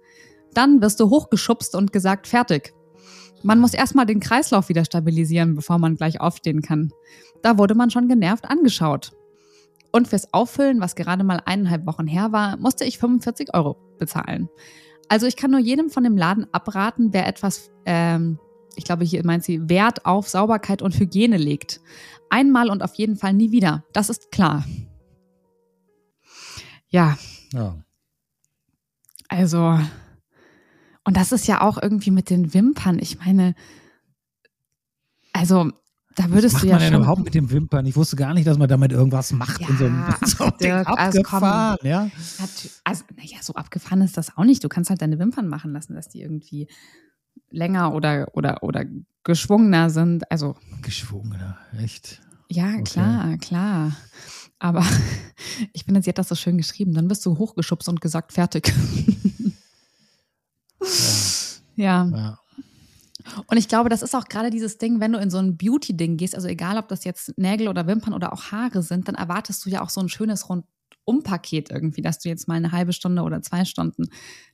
Dann 0.53 0.83
wirst 0.83 0.99
du 0.99 1.11
hochgeschubst 1.11 1.77
und 1.77 1.93
gesagt, 1.93 2.27
fertig. 2.27 2.75
Man 3.45 3.61
muss 3.61 3.75
erstmal 3.75 4.07
den 4.07 4.21
Kreislauf 4.21 4.69
wieder 4.69 4.85
stabilisieren, 4.85 5.55
bevor 5.55 5.79
man 5.79 5.97
gleich 5.97 6.21
aufstehen 6.21 6.61
kann. 6.61 6.93
Da 7.43 7.57
wurde 7.57 7.75
man 7.75 7.91
schon 7.91 8.09
genervt 8.09 8.45
angeschaut. 8.45 9.13
Und 9.93 10.09
fürs 10.09 10.33
Auffüllen, 10.33 10.81
was 10.81 10.95
gerade 10.97 11.23
mal 11.23 11.41
eineinhalb 11.45 11.87
Wochen 11.87 12.07
her 12.07 12.33
war, 12.33 12.57
musste 12.57 12.85
ich 12.85 12.99
45 12.99 13.55
Euro 13.55 13.77
bezahlen. 13.99 14.49
Also 15.09 15.27
ich 15.27 15.37
kann 15.37 15.51
nur 15.51 15.61
jedem 15.61 15.91
von 15.91 16.05
dem 16.05 16.17
Laden 16.17 16.47
abraten, 16.53 17.13
wer 17.13 17.27
etwas, 17.29 17.71
ähm, 17.85 18.39
ich 18.77 18.85
glaube, 18.85 19.05
hier 19.05 19.25
meint 19.25 19.45
sie, 19.45 19.69
Wert 19.69 20.07
auf 20.07 20.29
Sauberkeit 20.29 20.83
und 20.83 20.99
Hygiene 20.99 21.37
legt. 21.37 21.81
Einmal 22.31 22.71
und 22.71 22.83
auf 22.83 22.95
jeden 22.95 23.17
Fall 23.17 23.35
nie 23.35 23.51
wieder. 23.51 23.85
Das 23.93 24.09
ist 24.09 24.31
klar. 24.31 24.65
Ja. 26.93 27.19
Ja. 27.53 27.77
Also, 29.29 29.79
und 31.05 31.17
das 31.17 31.33
ist 31.33 31.47
ja 31.49 31.61
auch 31.63 31.81
irgendwie 31.83 32.11
mit 32.11 32.31
den 32.31 32.55
Wimpern. 32.55 32.99
Ich 32.99 33.19
meine, 33.19 33.55
also 35.33 35.71
da 36.15 36.29
würdest 36.31 36.57
Was 36.57 36.61
du 36.63 36.67
macht 36.67 36.69
ja 36.69 36.73
man 36.75 36.81
denn 36.81 36.93
schon. 36.93 37.03
überhaupt 37.03 37.25
mit 37.25 37.35
dem 37.35 37.51
Wimpern? 37.51 37.87
Ich 37.87 37.97
wusste 37.97 38.17
gar 38.17 38.35
nicht, 38.35 38.47
dass 38.47 38.59
man 38.59 38.69
damit 38.69 38.93
irgendwas 38.93 39.33
macht. 39.33 39.61
Ja, 39.63 39.69
und 39.69 39.79
so, 39.79 39.87
ach, 39.91 40.19
so 40.27 40.51
Dirk, 40.51 40.87
also 40.89 41.19
abgefahren, 41.21 41.79
ja. 41.83 42.11
Natu- 42.39 42.71
Also, 42.85 43.05
naja, 43.17 43.39
so 43.41 43.55
abgefahren 43.55 44.03
ist 44.03 44.19
das 44.19 44.37
auch 44.37 44.45
nicht. 44.45 44.63
Du 44.63 44.69
kannst 44.69 44.91
halt 44.91 45.01
deine 45.01 45.19
Wimpern 45.19 45.49
machen 45.49 45.73
lassen, 45.73 45.95
dass 45.95 46.09
die 46.11 46.21
irgendwie 46.21 46.69
länger 47.51 47.95
oder, 47.95 48.29
oder, 48.35 48.63
oder 48.63 48.85
geschwungener 49.25 49.89
sind. 49.89 50.31
Also, 50.31 50.57
Geschwungener, 50.83 51.57
echt. 51.79 52.21
ja, 52.51 52.73
Okay. 52.75 52.83
klar, 52.85 53.39
klar. 53.39 53.93
Aber 54.63 54.87
ich 55.73 55.85
finde, 55.85 56.01
sie 56.03 56.09
hat 56.09 56.19
das 56.19 56.29
so 56.29 56.37
schön 56.37 56.57
geschrieben. 56.57 56.95
Dann 56.95 57.11
wirst 57.11 57.27
du 57.27 57.37
hochgeschubst 57.37 57.89
und 57.89 58.01
gesagt, 58.01 58.33
fertig. 58.33 58.73
ja. 61.77 62.07
Ja. 62.07 62.39
Und 63.47 63.57
ich 63.57 63.69
glaube, 63.69 63.89
das 63.89 64.03
ist 64.03 64.15
auch 64.15 64.27
gerade 64.27 64.51
dieses 64.51 64.79
Ding, 64.79 65.01
wenn 65.01 65.13
du 65.13 65.19
in 65.19 65.31
so 65.31 65.39
ein 65.39 65.57
Beauty-Ding 65.57 66.17
gehst, 66.17 66.35
also 66.37 66.47
egal, 66.49 66.79
ob 66.79 66.89
das 66.89 67.05
jetzt 67.05 67.37
Nägel 67.37 67.69
oder 67.69 67.87
Wimpern 67.87 68.15
oder 68.15 68.33
auch 68.33 68.53
Haare 68.53 68.83
sind, 68.83 69.09
dann 69.09 69.15
erwartest 69.17 69.65
du 69.65 69.71
ja 69.71 69.83
auch 69.83 69.91
so 69.91 70.01
ein 70.01 70.09
schönes 70.09 70.49
Rundumpaket 70.49 71.71
irgendwie, 71.71 72.03
dass 72.03 72.19
du 72.21 72.29
jetzt 72.29 72.47
mal 72.47 72.55
eine 72.55 72.73
halbe 72.73 72.93
Stunde 72.93 73.23
oder 73.23 73.43
zwei 73.43 73.65
Stunden 73.65 74.11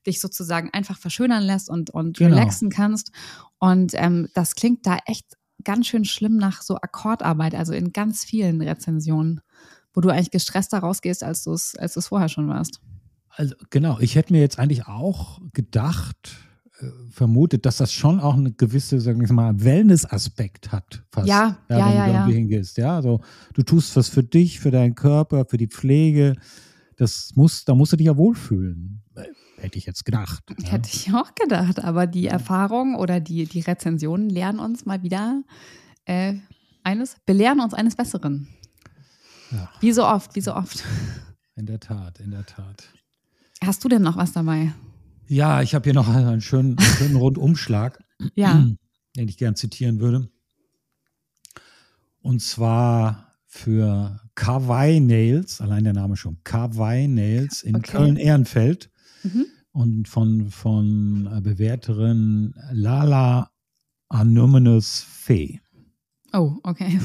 dich 0.06 0.20
sozusagen 0.20 0.70
einfach 0.72 0.98
verschönern 0.98 1.42
lässt 1.42 1.68
und, 1.68 1.90
und 1.90 2.16
Genau. 2.18 2.34
relaxen 2.34 2.70
kannst. 2.70 3.10
Und 3.58 3.92
ähm, 3.94 4.28
das 4.34 4.54
klingt 4.54 4.86
da 4.86 4.98
echt 5.06 5.34
ganz 5.64 5.86
schön 5.86 6.04
schlimm 6.04 6.36
nach 6.36 6.62
so 6.62 6.76
Akkordarbeit, 6.76 7.54
also 7.54 7.72
in 7.72 7.92
ganz 7.92 8.24
vielen 8.24 8.60
Rezensionen, 8.60 9.40
wo 9.94 10.00
du 10.00 10.10
eigentlich 10.10 10.30
gestresster 10.30 10.78
rausgehst, 10.78 11.22
als 11.22 11.44
du 11.44 11.52
es 11.52 11.74
als 11.76 11.94
du's 11.94 12.08
vorher 12.08 12.28
schon 12.28 12.48
warst. 12.48 12.80
Also 13.30 13.54
genau, 13.70 13.98
ich 14.00 14.16
hätte 14.16 14.32
mir 14.32 14.40
jetzt 14.40 14.58
eigentlich 14.58 14.86
auch 14.86 15.40
gedacht, 15.52 16.36
äh, 16.80 16.86
vermutet, 17.10 17.66
dass 17.66 17.78
das 17.78 17.92
schon 17.92 18.20
auch 18.20 18.34
eine 18.34 18.52
gewisse, 18.52 19.00
sagen 19.00 19.20
wir 19.20 19.32
mal, 19.32 19.62
Wellness-Aspekt 19.62 20.72
hat. 20.72 21.04
Fast, 21.10 21.28
Ja, 21.28 21.58
ja, 21.68 21.76
wenn 21.76 21.78
ja, 21.78 21.88
du 21.88 21.96
ja. 21.96 22.06
irgendwie 22.06 22.34
hingehst. 22.34 22.78
Ja, 22.78 22.96
also 22.96 23.20
du 23.54 23.62
tust 23.62 23.96
was 23.96 24.08
für 24.08 24.22
dich, 24.22 24.60
für 24.60 24.70
deinen 24.70 24.94
Körper, 24.94 25.44
für 25.44 25.56
die 25.56 25.68
Pflege. 25.68 26.34
Das 26.96 27.32
muss, 27.34 27.64
da 27.64 27.74
musst 27.74 27.92
du 27.92 27.96
dich 27.96 28.06
ja 28.06 28.16
wohlfühlen. 28.16 29.02
Äh, 29.14 29.24
Hätte 29.56 29.78
ich 29.78 29.86
jetzt 29.86 30.04
gedacht. 30.04 30.42
Ja. 30.60 30.70
Hätte 30.70 30.90
ich 30.92 31.12
auch 31.14 31.34
gedacht, 31.34 31.82
aber 31.82 32.06
die 32.06 32.26
Erfahrung 32.26 32.94
oder 32.94 33.20
die, 33.20 33.46
die 33.46 33.60
Rezensionen 33.60 34.28
lernen 34.28 34.60
uns 34.60 34.86
mal 34.86 35.02
wieder 35.02 35.42
äh, 36.04 36.34
eines, 36.84 37.16
belehren 37.26 37.60
uns 37.60 37.74
eines 37.74 37.96
Besseren. 37.96 38.48
Ja. 39.50 39.70
Wie 39.80 39.92
so 39.92 40.04
oft, 40.06 40.34
wie 40.34 40.40
so 40.40 40.54
oft. 40.54 40.84
In 41.56 41.66
der 41.66 41.80
Tat, 41.80 42.20
in 42.20 42.30
der 42.30 42.44
Tat. 42.46 42.84
Hast 43.64 43.82
du 43.84 43.88
denn 43.88 44.02
noch 44.02 44.16
was 44.16 44.32
dabei? 44.32 44.72
Ja, 45.26 45.62
ich 45.62 45.74
habe 45.74 45.84
hier 45.84 45.94
noch 45.94 46.08
einen 46.08 46.40
schönen, 46.40 46.78
einen 46.78 46.86
schönen 46.96 47.16
Rundumschlag, 47.16 48.02
Ja. 48.34 48.64
den 49.16 49.28
ich 49.28 49.36
gern 49.38 49.56
zitieren 49.56 50.00
würde. 50.00 50.28
Und 52.20 52.40
zwar 52.42 53.34
für 53.46 54.20
Kawaii 54.34 55.00
Nails, 55.00 55.60
allein 55.60 55.84
der 55.84 55.94
Name 55.94 56.16
schon, 56.16 56.38
Kawaii 56.44 57.08
Nails 57.08 57.62
in 57.62 57.76
Okay. 57.76 57.92
Köln-Ehrenfeld 57.92 58.90
Mhm. 59.24 59.46
und 59.72 60.06
von, 60.08 60.50
von 60.50 61.28
äh, 61.32 61.40
Bewerterin 61.40 62.54
Lala 62.70 63.50
Anonymous 64.08 65.00
Fee. 65.02 65.60
Oh, 66.32 66.56
okay. 66.62 67.00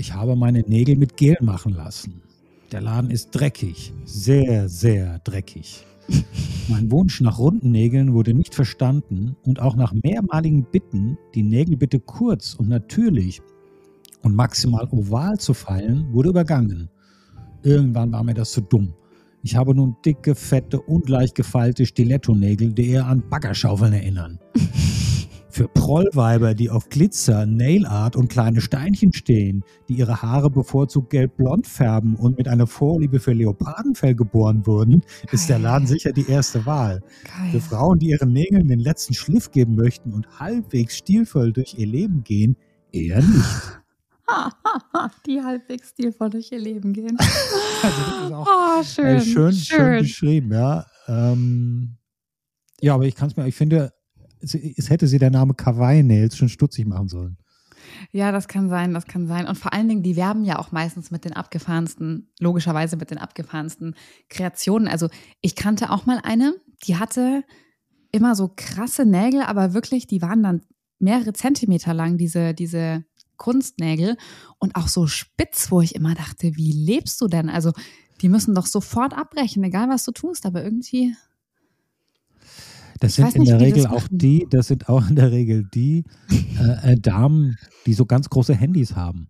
Ich 0.00 0.14
habe 0.14 0.34
meine 0.34 0.62
Nägel 0.62 0.96
mit 0.96 1.18
Gel 1.18 1.36
machen 1.42 1.74
lassen. 1.74 2.22
Der 2.72 2.80
Laden 2.80 3.10
ist 3.10 3.32
dreckig, 3.32 3.92
sehr, 4.06 4.66
sehr 4.66 5.18
dreckig. 5.18 5.84
Mein 6.68 6.90
Wunsch 6.90 7.20
nach 7.20 7.38
runden 7.38 7.70
Nägeln 7.70 8.14
wurde 8.14 8.32
nicht 8.32 8.54
verstanden 8.54 9.36
und 9.42 9.60
auch 9.60 9.76
nach 9.76 9.92
mehrmaligen 9.92 10.64
Bitten, 10.64 11.18
die 11.34 11.42
Nägel 11.42 11.76
bitte 11.76 12.00
kurz 12.00 12.54
und 12.54 12.70
natürlich 12.70 13.42
und 14.22 14.34
maximal 14.34 14.88
oval 14.90 15.36
zu 15.36 15.52
feilen, 15.52 16.10
wurde 16.14 16.30
übergangen. 16.30 16.88
Irgendwann 17.62 18.10
war 18.10 18.24
mir 18.24 18.32
das 18.32 18.52
zu 18.52 18.62
dumm. 18.62 18.94
Ich 19.42 19.54
habe 19.54 19.74
nun 19.74 19.96
dicke, 20.02 20.34
fette, 20.34 20.80
ungleich 20.80 21.34
gefeilte 21.34 21.84
Stilettonägel, 21.84 22.72
die 22.72 22.88
eher 22.88 23.06
an 23.06 23.22
Baggerschaufeln 23.28 23.92
erinnern. 23.92 24.38
Für 25.50 25.66
Prollweiber, 25.68 26.54
die 26.54 26.70
auf 26.70 26.88
Glitzer, 26.88 27.44
Nailart 27.44 28.14
und 28.14 28.28
kleine 28.28 28.60
Steinchen 28.60 29.12
stehen, 29.12 29.64
die 29.88 29.94
ihre 29.94 30.22
Haare 30.22 30.48
bevorzugt 30.48 31.10
gelb-blond 31.10 31.66
färben 31.66 32.14
und 32.14 32.38
mit 32.38 32.46
einer 32.46 32.66
Vorliebe 32.68 33.18
für 33.18 33.32
Leopardenfell 33.32 34.14
geboren 34.14 34.64
wurden, 34.66 35.02
ist 35.32 35.48
der 35.48 35.58
Laden 35.58 35.86
sicher 35.88 36.12
die 36.12 36.28
erste 36.28 36.64
Wahl. 36.66 37.00
Für 37.24 37.52
Geil. 37.52 37.60
Frauen, 37.60 37.98
die 37.98 38.10
ihren 38.10 38.32
Nägeln 38.32 38.68
den 38.68 38.78
letzten 38.78 39.14
Schliff 39.14 39.50
geben 39.50 39.74
möchten 39.74 40.12
und 40.12 40.38
halbwegs 40.38 40.96
stilvoll 40.98 41.52
durch 41.52 41.74
ihr 41.76 41.86
Leben 41.86 42.22
gehen, 42.22 42.56
eher 42.92 43.20
nicht. 43.20 43.80
die 45.26 45.40
halbwegs 45.42 45.90
stilvoll 45.90 46.30
durch 46.30 46.52
ihr 46.52 46.60
Leben 46.60 46.92
gehen. 46.92 47.16
Also 47.82 47.96
das 48.02 48.24
ist 48.26 48.32
auch 48.34 48.46
Oh, 48.46 48.82
schön. 48.82 49.06
äh, 49.06 49.20
schön, 49.22 49.52
schön 49.54 49.98
beschrieben, 50.02 50.52
ja. 50.52 50.84
Ähm, 51.08 51.96
ja, 52.82 52.94
aber 52.94 53.04
ich 53.06 53.14
kann 53.14 53.28
es 53.30 53.36
mir, 53.36 53.46
ich 53.46 53.54
finde, 53.54 53.94
es, 54.40 54.90
hätte 54.90 55.06
sie 55.06 55.18
der 55.18 55.30
Name 55.30 55.54
Kawaii 55.54 56.02
Nails 56.02 56.36
schon 56.36 56.48
stutzig 56.48 56.86
machen 56.86 57.08
sollen. 57.08 57.36
Ja, 58.12 58.32
das 58.32 58.48
kann 58.48 58.68
sein, 58.68 58.94
das 58.94 59.06
kann 59.06 59.26
sein. 59.26 59.46
Und 59.46 59.56
vor 59.56 59.72
allen 59.72 59.88
Dingen, 59.88 60.02
die 60.02 60.16
werben 60.16 60.44
ja 60.44 60.58
auch 60.58 60.72
meistens 60.72 61.10
mit 61.10 61.24
den 61.24 61.32
abgefahrensten, 61.32 62.30
logischerweise 62.38 62.96
mit 62.96 63.10
den 63.10 63.18
abgefahrensten 63.18 63.94
Kreationen. 64.28 64.88
Also 64.88 65.08
ich 65.40 65.56
kannte 65.56 65.90
auch 65.90 66.06
mal 66.06 66.20
eine, 66.22 66.54
die 66.84 66.96
hatte 66.96 67.44
immer 68.12 68.34
so 68.34 68.52
krasse 68.54 69.04
Nägel, 69.06 69.42
aber 69.42 69.74
wirklich, 69.74 70.06
die 70.06 70.22
waren 70.22 70.42
dann 70.42 70.62
mehrere 70.98 71.32
Zentimeter 71.32 71.94
lang, 71.94 72.18
diese, 72.18 72.54
diese 72.54 73.04
Kunstnägel 73.36 74.16
und 74.58 74.76
auch 74.76 74.88
so 74.88 75.06
spitz, 75.06 75.70
wo 75.70 75.80
ich 75.80 75.94
immer 75.94 76.14
dachte, 76.14 76.56
wie 76.56 76.72
lebst 76.72 77.20
du 77.20 77.26
denn? 77.26 77.48
Also 77.48 77.72
die 78.20 78.28
müssen 78.28 78.54
doch 78.54 78.66
sofort 78.66 79.16
abbrechen, 79.16 79.64
egal 79.64 79.88
was 79.88 80.04
du 80.04 80.12
tust, 80.12 80.44
aber 80.44 80.62
irgendwie, 80.62 81.14
Das 83.00 83.16
sind 83.16 83.34
in 83.34 83.40
nicht, 83.42 83.50
der 83.52 83.60
Regel 83.60 83.86
auch 83.86 84.06
die, 84.10 84.46
das 84.50 84.68
sind 84.68 84.88
auch 84.88 85.08
in 85.08 85.16
der 85.16 85.32
Regel 85.32 85.64
die 85.74 86.04
äh, 86.58 86.92
äh, 86.92 86.96
Damen, 87.00 87.56
die 87.86 87.94
so 87.94 88.06
ganz 88.06 88.28
große 88.30 88.54
Handys 88.54 88.94
haben. 88.94 89.28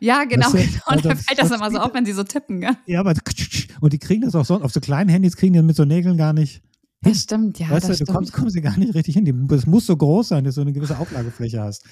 ja, 0.00 0.24
genau, 0.24 0.46
Weißt 0.52 0.54
du, 0.54 0.58
genau. 0.58 0.82
Und 0.96 1.04
da 1.04 1.08
das- 1.10 1.22
fällt 1.22 1.38
das 1.38 1.50
immer 1.50 1.70
so 1.70 1.78
auf, 1.78 1.94
wenn 1.94 2.04
sie 2.04 2.12
so 2.12 2.24
tippen, 2.24 2.60
gell? 2.60 2.76
Ja, 2.86 3.00
aber 3.00 3.14
und 3.80 3.92
die 3.92 3.98
kriegen 3.98 4.22
das 4.22 4.34
auch 4.34 4.44
sonst, 4.44 4.62
auf 4.64 4.72
so 4.72 4.80
kleinen 4.80 5.08
Handys 5.08 5.36
kriegen 5.36 5.52
die 5.54 5.58
das 5.60 5.66
mit 5.66 5.76
so 5.76 5.84
Nägeln 5.84 6.16
gar 6.16 6.32
nicht. 6.32 6.60
Das 7.02 7.20
stimmt, 7.20 7.58
ja, 7.58 7.68
weißt 7.68 7.88
das 7.90 7.98
du, 7.98 8.06
du 8.06 8.12
kommst, 8.14 8.32
kommst 8.32 8.54
sie 8.54 8.62
gar 8.62 8.78
nicht 8.78 8.94
richtig 8.94 9.14
hin. 9.14 9.46
Das 9.46 9.66
muss 9.66 9.84
so 9.84 9.94
groß 9.94 10.28
sein, 10.28 10.42
dass 10.44 10.54
du 10.54 10.62
eine 10.62 10.72
gewisse 10.72 10.98
Auflagefläche 10.98 11.60
hast 11.60 11.84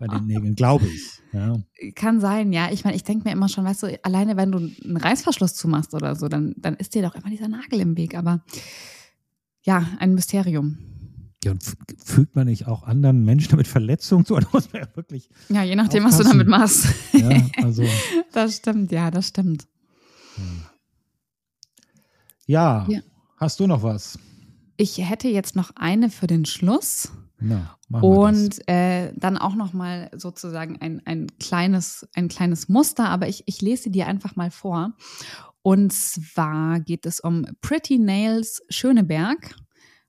bei 0.00 0.08
den 0.08 0.26
Nägeln, 0.26 0.56
glaube 0.56 0.86
ich. 0.88 1.20
Ja. 1.32 1.54
Kann 1.94 2.20
sein, 2.20 2.52
ja. 2.52 2.72
Ich 2.72 2.82
meine, 2.82 2.96
ich 2.96 3.04
denke 3.04 3.28
mir 3.28 3.32
immer 3.32 3.48
schon, 3.48 3.64
weißt 3.64 3.84
du, 3.84 4.04
alleine 4.04 4.36
wenn 4.36 4.50
du 4.50 4.58
einen 4.58 4.96
Reißverschluss 4.96 5.54
zumachst 5.54 5.94
oder 5.94 6.16
so, 6.16 6.26
dann, 6.28 6.52
dann 6.56 6.74
ist 6.74 6.96
dir 6.96 7.02
doch 7.02 7.14
immer 7.14 7.30
dieser 7.30 7.46
Nagel 7.46 7.78
im 7.78 7.96
Weg. 7.96 8.16
Aber 8.18 8.42
ja, 9.66 9.86
ein 9.98 10.14
Mysterium. 10.14 10.78
Ja, 11.44 11.52
und 11.52 11.62
fügt 12.02 12.34
man 12.34 12.46
nicht 12.46 12.66
auch 12.66 12.82
anderen 12.84 13.24
Menschen 13.24 13.50
damit 13.50 13.66
Verletzungen 13.68 14.24
zu? 14.24 14.34
Da 14.40 14.48
muss 14.52 14.72
man 14.72 14.82
ja 14.82 14.88
wirklich, 14.96 15.28
Ja, 15.48 15.62
je 15.62 15.76
nachdem, 15.76 16.04
was 16.04 16.16
du 16.16 16.22
Aufpassen. 16.22 16.38
damit 16.38 16.48
machst. 16.48 16.86
ja, 17.12 17.42
also, 17.62 17.84
Das 18.32 18.56
stimmt, 18.56 18.90
ja, 18.90 19.10
das 19.10 19.28
stimmt. 19.28 19.66
ja. 22.46 22.86
Ja. 22.88 23.00
Hast 23.38 23.60
du 23.60 23.66
noch 23.66 23.82
was? 23.82 24.18
Ich 24.78 24.98
hätte 24.98 25.28
jetzt 25.28 25.56
noch 25.56 25.72
eine 25.76 26.10
für 26.10 26.26
den 26.26 26.44
Schluss 26.46 27.12
Na, 27.38 27.76
und 27.90 28.66
äh, 28.68 29.12
dann 29.14 29.36
auch 29.36 29.54
noch 29.54 29.72
mal 29.72 30.10
sozusagen 30.14 30.80
ein, 30.80 31.02
ein, 31.06 31.26
kleines, 31.38 32.06
ein 32.14 32.28
kleines 32.28 32.68
Muster, 32.68 33.08
aber 33.08 33.28
ich, 33.28 33.42
ich 33.46 33.60
lese 33.62 33.90
dir 33.90 34.06
einfach 34.06 34.36
mal 34.36 34.50
vor. 34.50 34.92
Und 35.66 35.92
zwar 35.92 36.78
geht 36.78 37.06
es 37.06 37.18
um 37.18 37.44
Pretty 37.60 37.98
Nails 37.98 38.62
Schöneberg 38.68 39.56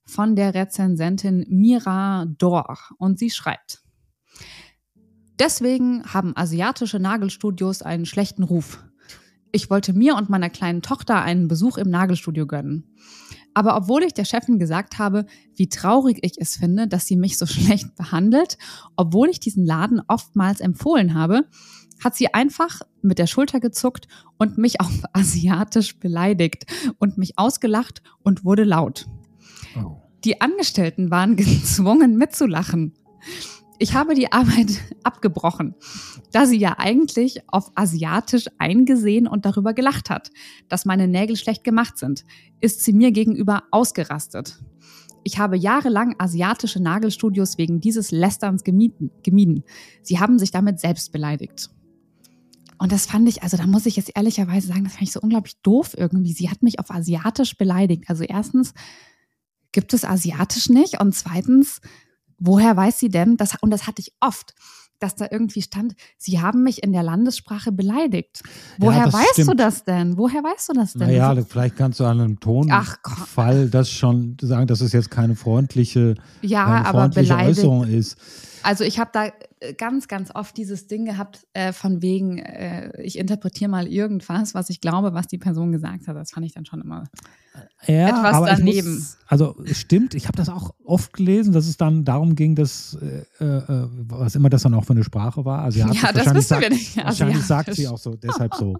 von 0.05 0.35
der 0.35 0.53
Rezensentin 0.53 1.47
Mira 1.49 2.27
Dor. 2.27 2.77
Und 2.99 3.17
sie 3.17 3.31
schreibt, 3.31 3.81
Deswegen 5.39 6.03
haben 6.13 6.37
asiatische 6.37 6.99
Nagelstudios 6.99 7.81
einen 7.81 8.05
schlechten 8.05 8.43
Ruf. 8.43 8.85
Ich 9.51 9.71
wollte 9.71 9.93
mir 9.93 10.15
und 10.15 10.29
meiner 10.29 10.51
kleinen 10.51 10.83
Tochter 10.83 11.23
einen 11.23 11.47
Besuch 11.47 11.79
im 11.79 11.89
Nagelstudio 11.89 12.45
gönnen. 12.45 12.95
Aber 13.57 13.75
obwohl 13.75 14.03
ich 14.03 14.13
der 14.13 14.23
Chefin 14.23 14.59
gesagt 14.59 14.99
habe, 14.99 15.25
wie 15.55 15.67
traurig 15.67 16.19
ich 16.21 16.33
es 16.37 16.57
finde, 16.57 16.87
dass 16.87 17.07
sie 17.07 17.15
mich 17.15 17.39
so 17.39 17.45
schlecht 17.47 17.95
behandelt, 17.95 18.59
obwohl 18.95 19.29
ich 19.29 19.39
diesen 19.39 19.65
Laden 19.65 19.99
oftmals 20.07 20.59
empfohlen 20.59 21.15
habe, 21.15 21.41
hat 22.03 22.15
sie 22.15 22.35
einfach 22.35 22.81
mit 23.01 23.17
der 23.17 23.25
Schulter 23.25 23.59
gezuckt 23.59 24.07
und 24.37 24.59
mich 24.59 24.79
auf 24.79 25.01
asiatisch 25.11 25.97
beleidigt 25.97 26.67
und 26.99 27.17
mich 27.17 27.39
ausgelacht 27.39 28.03
und 28.21 28.45
wurde 28.45 28.63
laut. 28.63 29.07
Oh. 29.75 30.03
Die 30.23 30.39
Angestellten 30.39 31.09
waren 31.09 31.35
gezwungen 31.35 32.15
mitzulachen. 32.15 32.93
Ich 33.79 33.93
habe 33.93 34.15
die 34.15 34.31
Arbeit 34.31 34.81
abgebrochen, 35.03 35.75
da 36.31 36.45
sie 36.45 36.57
ja 36.57 36.75
eigentlich 36.79 37.41
auf 37.47 37.71
Asiatisch 37.75 38.47
eingesehen 38.57 39.27
und 39.27 39.45
darüber 39.45 39.73
gelacht 39.73 40.09
hat, 40.09 40.31
dass 40.67 40.85
meine 40.85 41.07
Nägel 41.07 41.35
schlecht 41.35 41.63
gemacht 41.63 41.97
sind, 41.97 42.25
ist 42.59 42.83
sie 42.83 42.93
mir 42.93 43.11
gegenüber 43.11 43.63
ausgerastet. 43.71 44.59
Ich 45.23 45.37
habe 45.37 45.57
jahrelang 45.57 46.15
asiatische 46.19 46.81
Nagelstudios 46.81 47.57
wegen 47.57 47.79
dieses 47.79 48.11
Lästerns 48.11 48.63
gemieden. 48.63 49.11
gemieden. 49.23 49.63
Sie 50.01 50.19
haben 50.19 50.39
sich 50.39 50.51
damit 50.51 50.79
selbst 50.79 51.11
beleidigt. 51.11 51.69
Und 52.79 52.91
das 52.91 53.07
fand 53.07 53.27
ich, 53.27 53.43
also 53.43 53.57
da 53.57 53.67
muss 53.67 53.85
ich 53.85 53.95
jetzt 53.95 54.11
ehrlicherweise 54.15 54.67
sagen, 54.67 54.85
das 54.85 54.93
fand 54.93 55.03
ich 55.03 55.11
so 55.11 55.19
unglaublich 55.19 55.59
doof 55.61 55.95
irgendwie. 55.97 56.31
Sie 56.31 56.49
hat 56.49 56.63
mich 56.63 56.79
auf 56.79 56.91
Asiatisch 56.91 57.57
beleidigt. 57.57 58.05
Also 58.07 58.23
erstens 58.23 58.73
gibt 59.71 59.93
es 59.93 60.05
Asiatisch 60.05 60.69
nicht 60.69 61.01
und 61.01 61.13
zweitens 61.13 61.81
woher 62.39 62.75
weiß 62.75 62.99
sie 62.99 63.09
denn, 63.09 63.37
das, 63.37 63.55
und 63.61 63.71
das 63.71 63.87
hatte 63.87 64.01
ich 64.01 64.13
oft, 64.19 64.53
dass 64.99 65.15
da 65.15 65.27
irgendwie 65.29 65.61
stand, 65.61 65.95
sie 66.17 66.41
haben 66.41 66.63
mich 66.63 66.83
in 66.83 66.91
der 66.91 67.03
Landessprache 67.03 67.71
beleidigt. 67.71 68.41
Woher 68.79 69.05
ja, 69.05 69.13
weißt 69.13 69.33
stimmt. 69.33 69.49
du 69.49 69.55
das 69.55 69.83
denn? 69.83 70.17
Woher 70.17 70.43
weißt 70.43 70.69
du 70.69 70.73
das 70.73 70.93
denn? 70.93 71.07
Naja, 71.07 71.35
vielleicht 71.47 71.75
kannst 71.75 71.99
du 71.99 72.05
an 72.05 72.19
einem 72.19 72.39
Tonfall 72.39 73.69
das 73.69 73.91
schon 73.91 74.37
sagen, 74.41 74.67
dass 74.67 74.81
es 74.81 74.93
jetzt 74.93 75.11
keine 75.11 75.35
freundliche, 75.35 76.15
ja, 76.41 76.65
keine 76.65 76.85
freundliche 76.85 77.35
Äußerung 77.35 77.87
ist. 77.87 78.17
Also 78.63 78.83
ich 78.83 78.99
habe 78.99 79.09
da 79.13 79.31
äh, 79.59 79.73
ganz, 79.73 80.07
ganz 80.07 80.31
oft 80.33 80.55
dieses 80.57 80.87
Ding 80.87 81.05
gehabt, 81.05 81.45
äh, 81.53 81.73
von 81.73 82.01
wegen, 82.01 82.37
äh, 82.39 83.01
ich 83.01 83.17
interpretiere 83.17 83.69
mal 83.69 83.87
irgendwas, 83.87 84.53
was 84.53 84.69
ich 84.69 84.81
glaube, 84.81 85.13
was 85.13 85.27
die 85.27 85.37
Person 85.37 85.71
gesagt 85.71 86.07
hat. 86.07 86.15
Das 86.15 86.31
fand 86.31 86.45
ich 86.45 86.53
dann 86.53 86.65
schon 86.65 86.81
immer 86.81 87.05
ja, 87.85 88.09
etwas 88.09 88.35
aber 88.35 88.47
daneben. 88.47 88.95
Muss, 88.95 89.17
also 89.27 89.55
stimmt, 89.71 90.13
ich 90.13 90.27
habe 90.27 90.37
das 90.37 90.49
auch 90.49 90.73
oft 90.83 91.13
gelesen, 91.13 91.53
dass 91.53 91.67
es 91.67 91.77
dann 91.77 92.05
darum 92.05 92.35
ging, 92.35 92.55
dass 92.55 92.97
äh, 93.01 93.43
äh 93.43 93.87
was 94.09 94.35
immer 94.35 94.49
das 94.49 94.63
dann 94.63 94.73
auch 94.73 94.83
für 94.83 94.93
eine 94.93 95.03
Sprache 95.03 95.45
war. 95.45 95.63
Asiatisch. 95.63 96.01
Ja, 96.01 96.11
das 96.11 96.33
wissen 96.33 96.59
wir 96.59 96.69
nicht. 96.69 96.97
Wahrscheinlich 96.97 97.43
sagt 97.43 97.73
sie 97.73 97.87
auch 97.87 97.97
so, 97.97 98.15
deshalb 98.15 98.55
so 98.55 98.77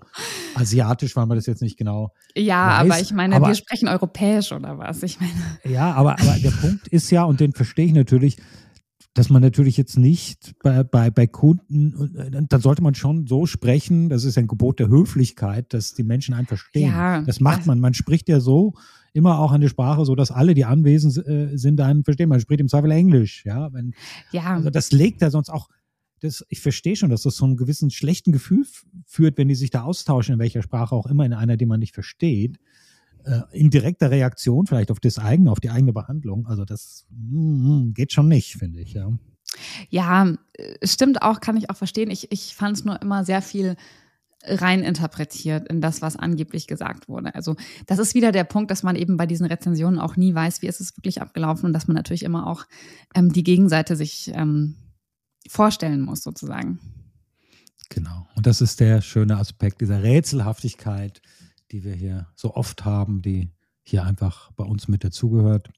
asiatisch, 0.55 1.15
weil 1.15 1.25
man 1.25 1.37
das 1.37 1.45
jetzt 1.45 1.61
nicht 1.61 1.77
genau. 1.77 2.13
Ja, 2.35 2.67
weiß. 2.67 2.91
aber 2.91 3.01
ich 3.01 3.13
meine, 3.13 3.35
aber, 3.35 3.47
wir 3.47 3.55
sprechen 3.55 3.87
europäisch 3.87 4.51
oder 4.51 4.77
was? 4.77 5.03
Ich 5.03 5.19
meine. 5.19 5.33
Ja, 5.63 5.93
aber, 5.93 6.19
aber 6.19 6.37
der 6.39 6.51
Punkt 6.51 6.87
ist 6.87 7.09
ja, 7.11 7.23
und 7.23 7.39
den 7.39 7.53
verstehe 7.53 7.85
ich 7.85 7.93
natürlich, 7.93 8.37
dass 9.17 9.31
man 9.31 9.41
natürlich 9.41 9.77
jetzt 9.77 9.97
nicht 9.97 10.53
bei, 10.61 10.83
bei, 10.83 11.09
bei 11.09 11.25
Kunden, 11.25 12.47
dann 12.47 12.61
sollte 12.61 12.83
man 12.83 12.93
schon 12.93 13.25
so 13.25 13.47
sprechen, 13.47 14.09
das 14.09 14.23
ist 14.23 14.37
ein 14.37 14.45
Gebot 14.45 14.79
der 14.79 14.89
Höflichkeit, 14.89 15.73
dass 15.73 15.95
die 15.95 16.03
Menschen 16.03 16.35
einen 16.35 16.45
verstehen. 16.45 16.91
Ja, 16.91 17.21
das 17.23 17.39
macht 17.39 17.65
man. 17.65 17.79
Man 17.79 17.95
spricht 17.95 18.29
ja 18.29 18.39
so 18.39 18.73
immer 19.13 19.39
auch 19.39 19.51
eine 19.51 19.69
Sprache, 19.69 20.05
so 20.05 20.13
dass 20.13 20.29
alle, 20.29 20.53
die 20.53 20.65
anwesend 20.65 21.17
äh, 21.27 21.57
sind, 21.57 21.81
einen 21.81 22.03
verstehen. 22.03 22.29
Man 22.29 22.39
spricht 22.39 22.61
im 22.61 22.67
Zweifel 22.67 22.91
Englisch, 22.91 23.43
ja. 23.43 23.73
Wenn, 23.73 23.95
ja. 24.31 24.53
Also 24.53 24.69
das 24.69 24.91
legt 24.91 25.23
ja 25.23 25.31
sonst 25.31 25.49
auch, 25.49 25.67
das, 26.19 26.45
ich 26.49 26.61
verstehe 26.61 26.95
schon, 26.95 27.09
dass 27.09 27.23
das 27.23 27.37
so 27.37 27.45
einen 27.45 27.57
gewissen 27.57 27.89
schlechten 27.89 28.31
Gefühl 28.31 28.65
führt, 29.07 29.39
wenn 29.39 29.47
die 29.47 29.55
sich 29.55 29.71
da 29.71 29.81
austauschen, 29.81 30.33
in 30.33 30.39
welcher 30.39 30.61
Sprache 30.61 30.93
auch 30.93 31.07
immer, 31.07 31.25
in 31.25 31.33
einer, 31.33 31.57
die 31.57 31.65
man 31.65 31.79
nicht 31.79 31.95
versteht 31.95 32.59
äh, 33.27 33.41
in 33.51 33.69
direkter 33.69 34.09
Reaktion 34.09 34.67
vielleicht 34.67 34.89
auf 34.89 34.99
das 34.99 35.19
eigene, 35.19 35.51
auf 35.51 35.59
die 35.59 35.69
eigene 35.69 35.91
Behandlung. 35.91 36.47
Also 36.47 36.63
das 36.63 37.05
mm, 37.09 37.91
geht 37.91 38.13
schon 38.13 38.27
nicht, 38.27 38.55
finde 38.55 38.79
ich, 38.79 38.93
ja. 38.93 39.11
Ja, 39.89 40.33
äh, 40.53 40.87
stimmt 40.87 41.21
auch, 41.21 41.41
kann 41.41 41.57
ich 41.57 41.69
auch 41.69 41.75
verstehen. 41.75 42.09
Ich, 42.09 42.31
ich 42.31 42.55
fand 42.55 42.77
es 42.77 42.85
nur 42.85 43.01
immer 43.01 43.25
sehr 43.25 43.41
viel 43.41 43.75
rein 44.43 44.81
interpretiert 44.81 45.67
in 45.67 45.81
das, 45.81 46.01
was 46.01 46.15
angeblich 46.15 46.67
gesagt 46.67 47.09
wurde. 47.09 47.35
Also 47.35 47.55
das 47.85 47.99
ist 47.99 48.15
wieder 48.15 48.31
der 48.31 48.45
Punkt, 48.45 48.71
dass 48.71 48.83
man 48.83 48.95
eben 48.95 49.17
bei 49.17 49.25
diesen 49.25 49.45
Rezensionen 49.45 49.99
auch 49.99 50.15
nie 50.15 50.33
weiß, 50.33 50.61
wie 50.61 50.67
ist 50.67 50.79
es 50.79 50.95
wirklich 50.95 51.21
abgelaufen 51.21 51.65
und 51.65 51.73
dass 51.73 51.87
man 51.87 51.95
natürlich 51.95 52.23
immer 52.23 52.47
auch 52.47 52.65
ähm, 53.13 53.33
die 53.33 53.43
Gegenseite 53.43 53.95
sich 53.95 54.31
ähm, 54.33 54.75
vorstellen 55.49 56.01
muss, 56.01 56.21
sozusagen. 56.23 56.79
Genau. 57.89 58.27
Und 58.35 58.45
das 58.45 58.61
ist 58.61 58.79
der 58.79 59.01
schöne 59.01 59.37
Aspekt 59.37 59.81
dieser 59.81 60.03
Rätselhaftigkeit, 60.03 61.21
die 61.71 61.83
wir 61.83 61.93
hier 61.93 62.27
so 62.35 62.55
oft 62.55 62.85
haben, 62.85 63.21
die 63.21 63.51
hier 63.83 64.03
einfach 64.03 64.51
bei 64.53 64.63
uns 64.63 64.87
mit 64.87 65.03
dazugehört. 65.03 65.69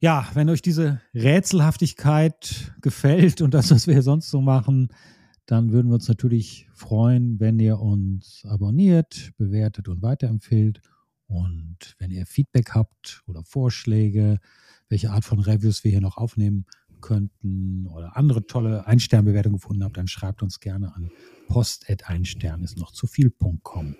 Ja, 0.00 0.28
wenn 0.34 0.48
euch 0.48 0.62
diese 0.62 1.00
Rätselhaftigkeit 1.14 2.74
gefällt 2.80 3.40
und 3.40 3.54
das, 3.54 3.70
was 3.70 3.86
wir 3.86 3.94
hier 3.94 4.02
sonst 4.02 4.30
so 4.30 4.40
machen, 4.40 4.88
dann 5.46 5.72
würden 5.72 5.88
wir 5.88 5.94
uns 5.94 6.08
natürlich 6.08 6.68
freuen, 6.72 7.38
wenn 7.40 7.58
ihr 7.58 7.78
uns 7.78 8.44
abonniert, 8.44 9.32
bewertet 9.36 9.88
und 9.88 10.02
weiterempfehlt. 10.02 10.80
Und 11.26 11.94
wenn 11.98 12.10
ihr 12.10 12.26
Feedback 12.26 12.72
habt 12.74 13.22
oder 13.26 13.44
Vorschläge, 13.44 14.38
welche 14.88 15.10
Art 15.10 15.24
von 15.24 15.40
Reviews 15.40 15.84
wir 15.84 15.90
hier 15.90 16.00
noch 16.00 16.16
aufnehmen 16.16 16.66
könnten 17.00 17.86
oder 17.86 18.16
andere 18.16 18.46
tolle 18.46 18.86
Einsternbewertungen 18.86 19.58
gefunden 19.58 19.84
habt, 19.84 19.96
dann 19.96 20.08
schreibt 20.08 20.42
uns 20.42 20.60
gerne 20.60 20.94
an 20.94 21.10
post.einstern 21.48 22.62
ist 22.62 22.78
noch 22.78 22.92
zu 22.92 23.06
viel.com. 23.06 23.96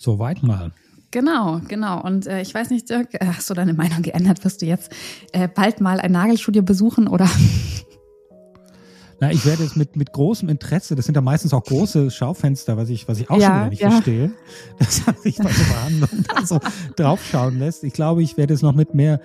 Soweit 0.00 0.42
mal. 0.42 0.72
Genau, 1.10 1.60
genau. 1.68 2.02
Und 2.02 2.26
äh, 2.26 2.40
ich 2.40 2.54
weiß 2.54 2.70
nicht, 2.70 2.88
Dirk, 2.88 3.12
äh, 3.12 3.26
hast 3.26 3.50
du 3.50 3.54
deine 3.54 3.74
Meinung 3.74 4.00
geändert? 4.00 4.42
Wirst 4.44 4.62
du 4.62 4.66
jetzt 4.66 4.90
äh, 5.32 5.46
bald 5.46 5.82
mal 5.82 6.00
ein 6.00 6.12
Nagelstudio 6.12 6.62
besuchen 6.62 7.06
oder? 7.06 7.28
Na, 9.20 9.30
ich 9.30 9.44
werde 9.44 9.62
es 9.62 9.76
mit, 9.76 9.96
mit 9.96 10.12
großem 10.12 10.48
Interesse, 10.48 10.96
das 10.96 11.04
sind 11.04 11.14
ja 11.16 11.20
meistens 11.20 11.52
auch 11.52 11.62
große 11.62 12.10
Schaufenster, 12.10 12.78
was 12.78 12.88
ich, 12.88 13.06
was 13.06 13.20
ich 13.20 13.28
auch 13.28 13.36
ja, 13.36 13.48
schon 13.48 13.56
wieder 13.56 13.68
nicht 13.68 13.82
ja. 13.82 13.90
verstehe, 13.90 14.32
dass 14.78 15.04
man 15.04 15.16
sich 15.16 15.36
bei 15.36 15.44
der 15.44 15.74
Behandlung 15.74 16.24
da 16.26 16.46
so 16.46 16.58
draufschauen 16.96 17.58
lässt. 17.58 17.84
Ich 17.84 17.92
glaube, 17.92 18.22
ich 18.22 18.38
werde 18.38 18.54
es 18.54 18.62
noch 18.62 18.74
mit 18.74 18.94
mehr 18.94 19.20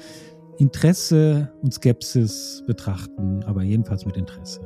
Interesse 0.57 1.53
und 1.61 1.73
Skepsis 1.73 2.63
betrachten, 2.67 3.45
aber 3.45 3.63
jedenfalls 3.63 4.05
mit 4.05 4.17
Interesse. 4.17 4.59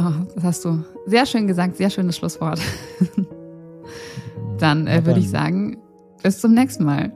Oh, 0.00 0.24
das 0.34 0.44
hast 0.44 0.64
du 0.64 0.82
sehr 1.04 1.26
schön 1.26 1.46
gesagt, 1.46 1.76
sehr 1.76 1.90
schönes 1.90 2.16
Schlusswort. 2.16 2.58
Dann 4.58 4.86
äh, 4.86 5.04
würde 5.04 5.20
ich 5.20 5.30
sagen, 5.30 5.78
bis 6.22 6.40
zum 6.40 6.54
nächsten 6.54 6.84
Mal. 6.84 7.12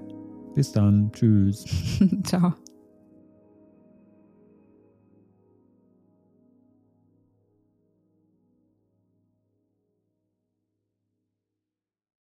Bis 0.54 0.72
dann. 0.72 1.10
Tschüss. 1.12 1.64
Ciao. 2.24 2.54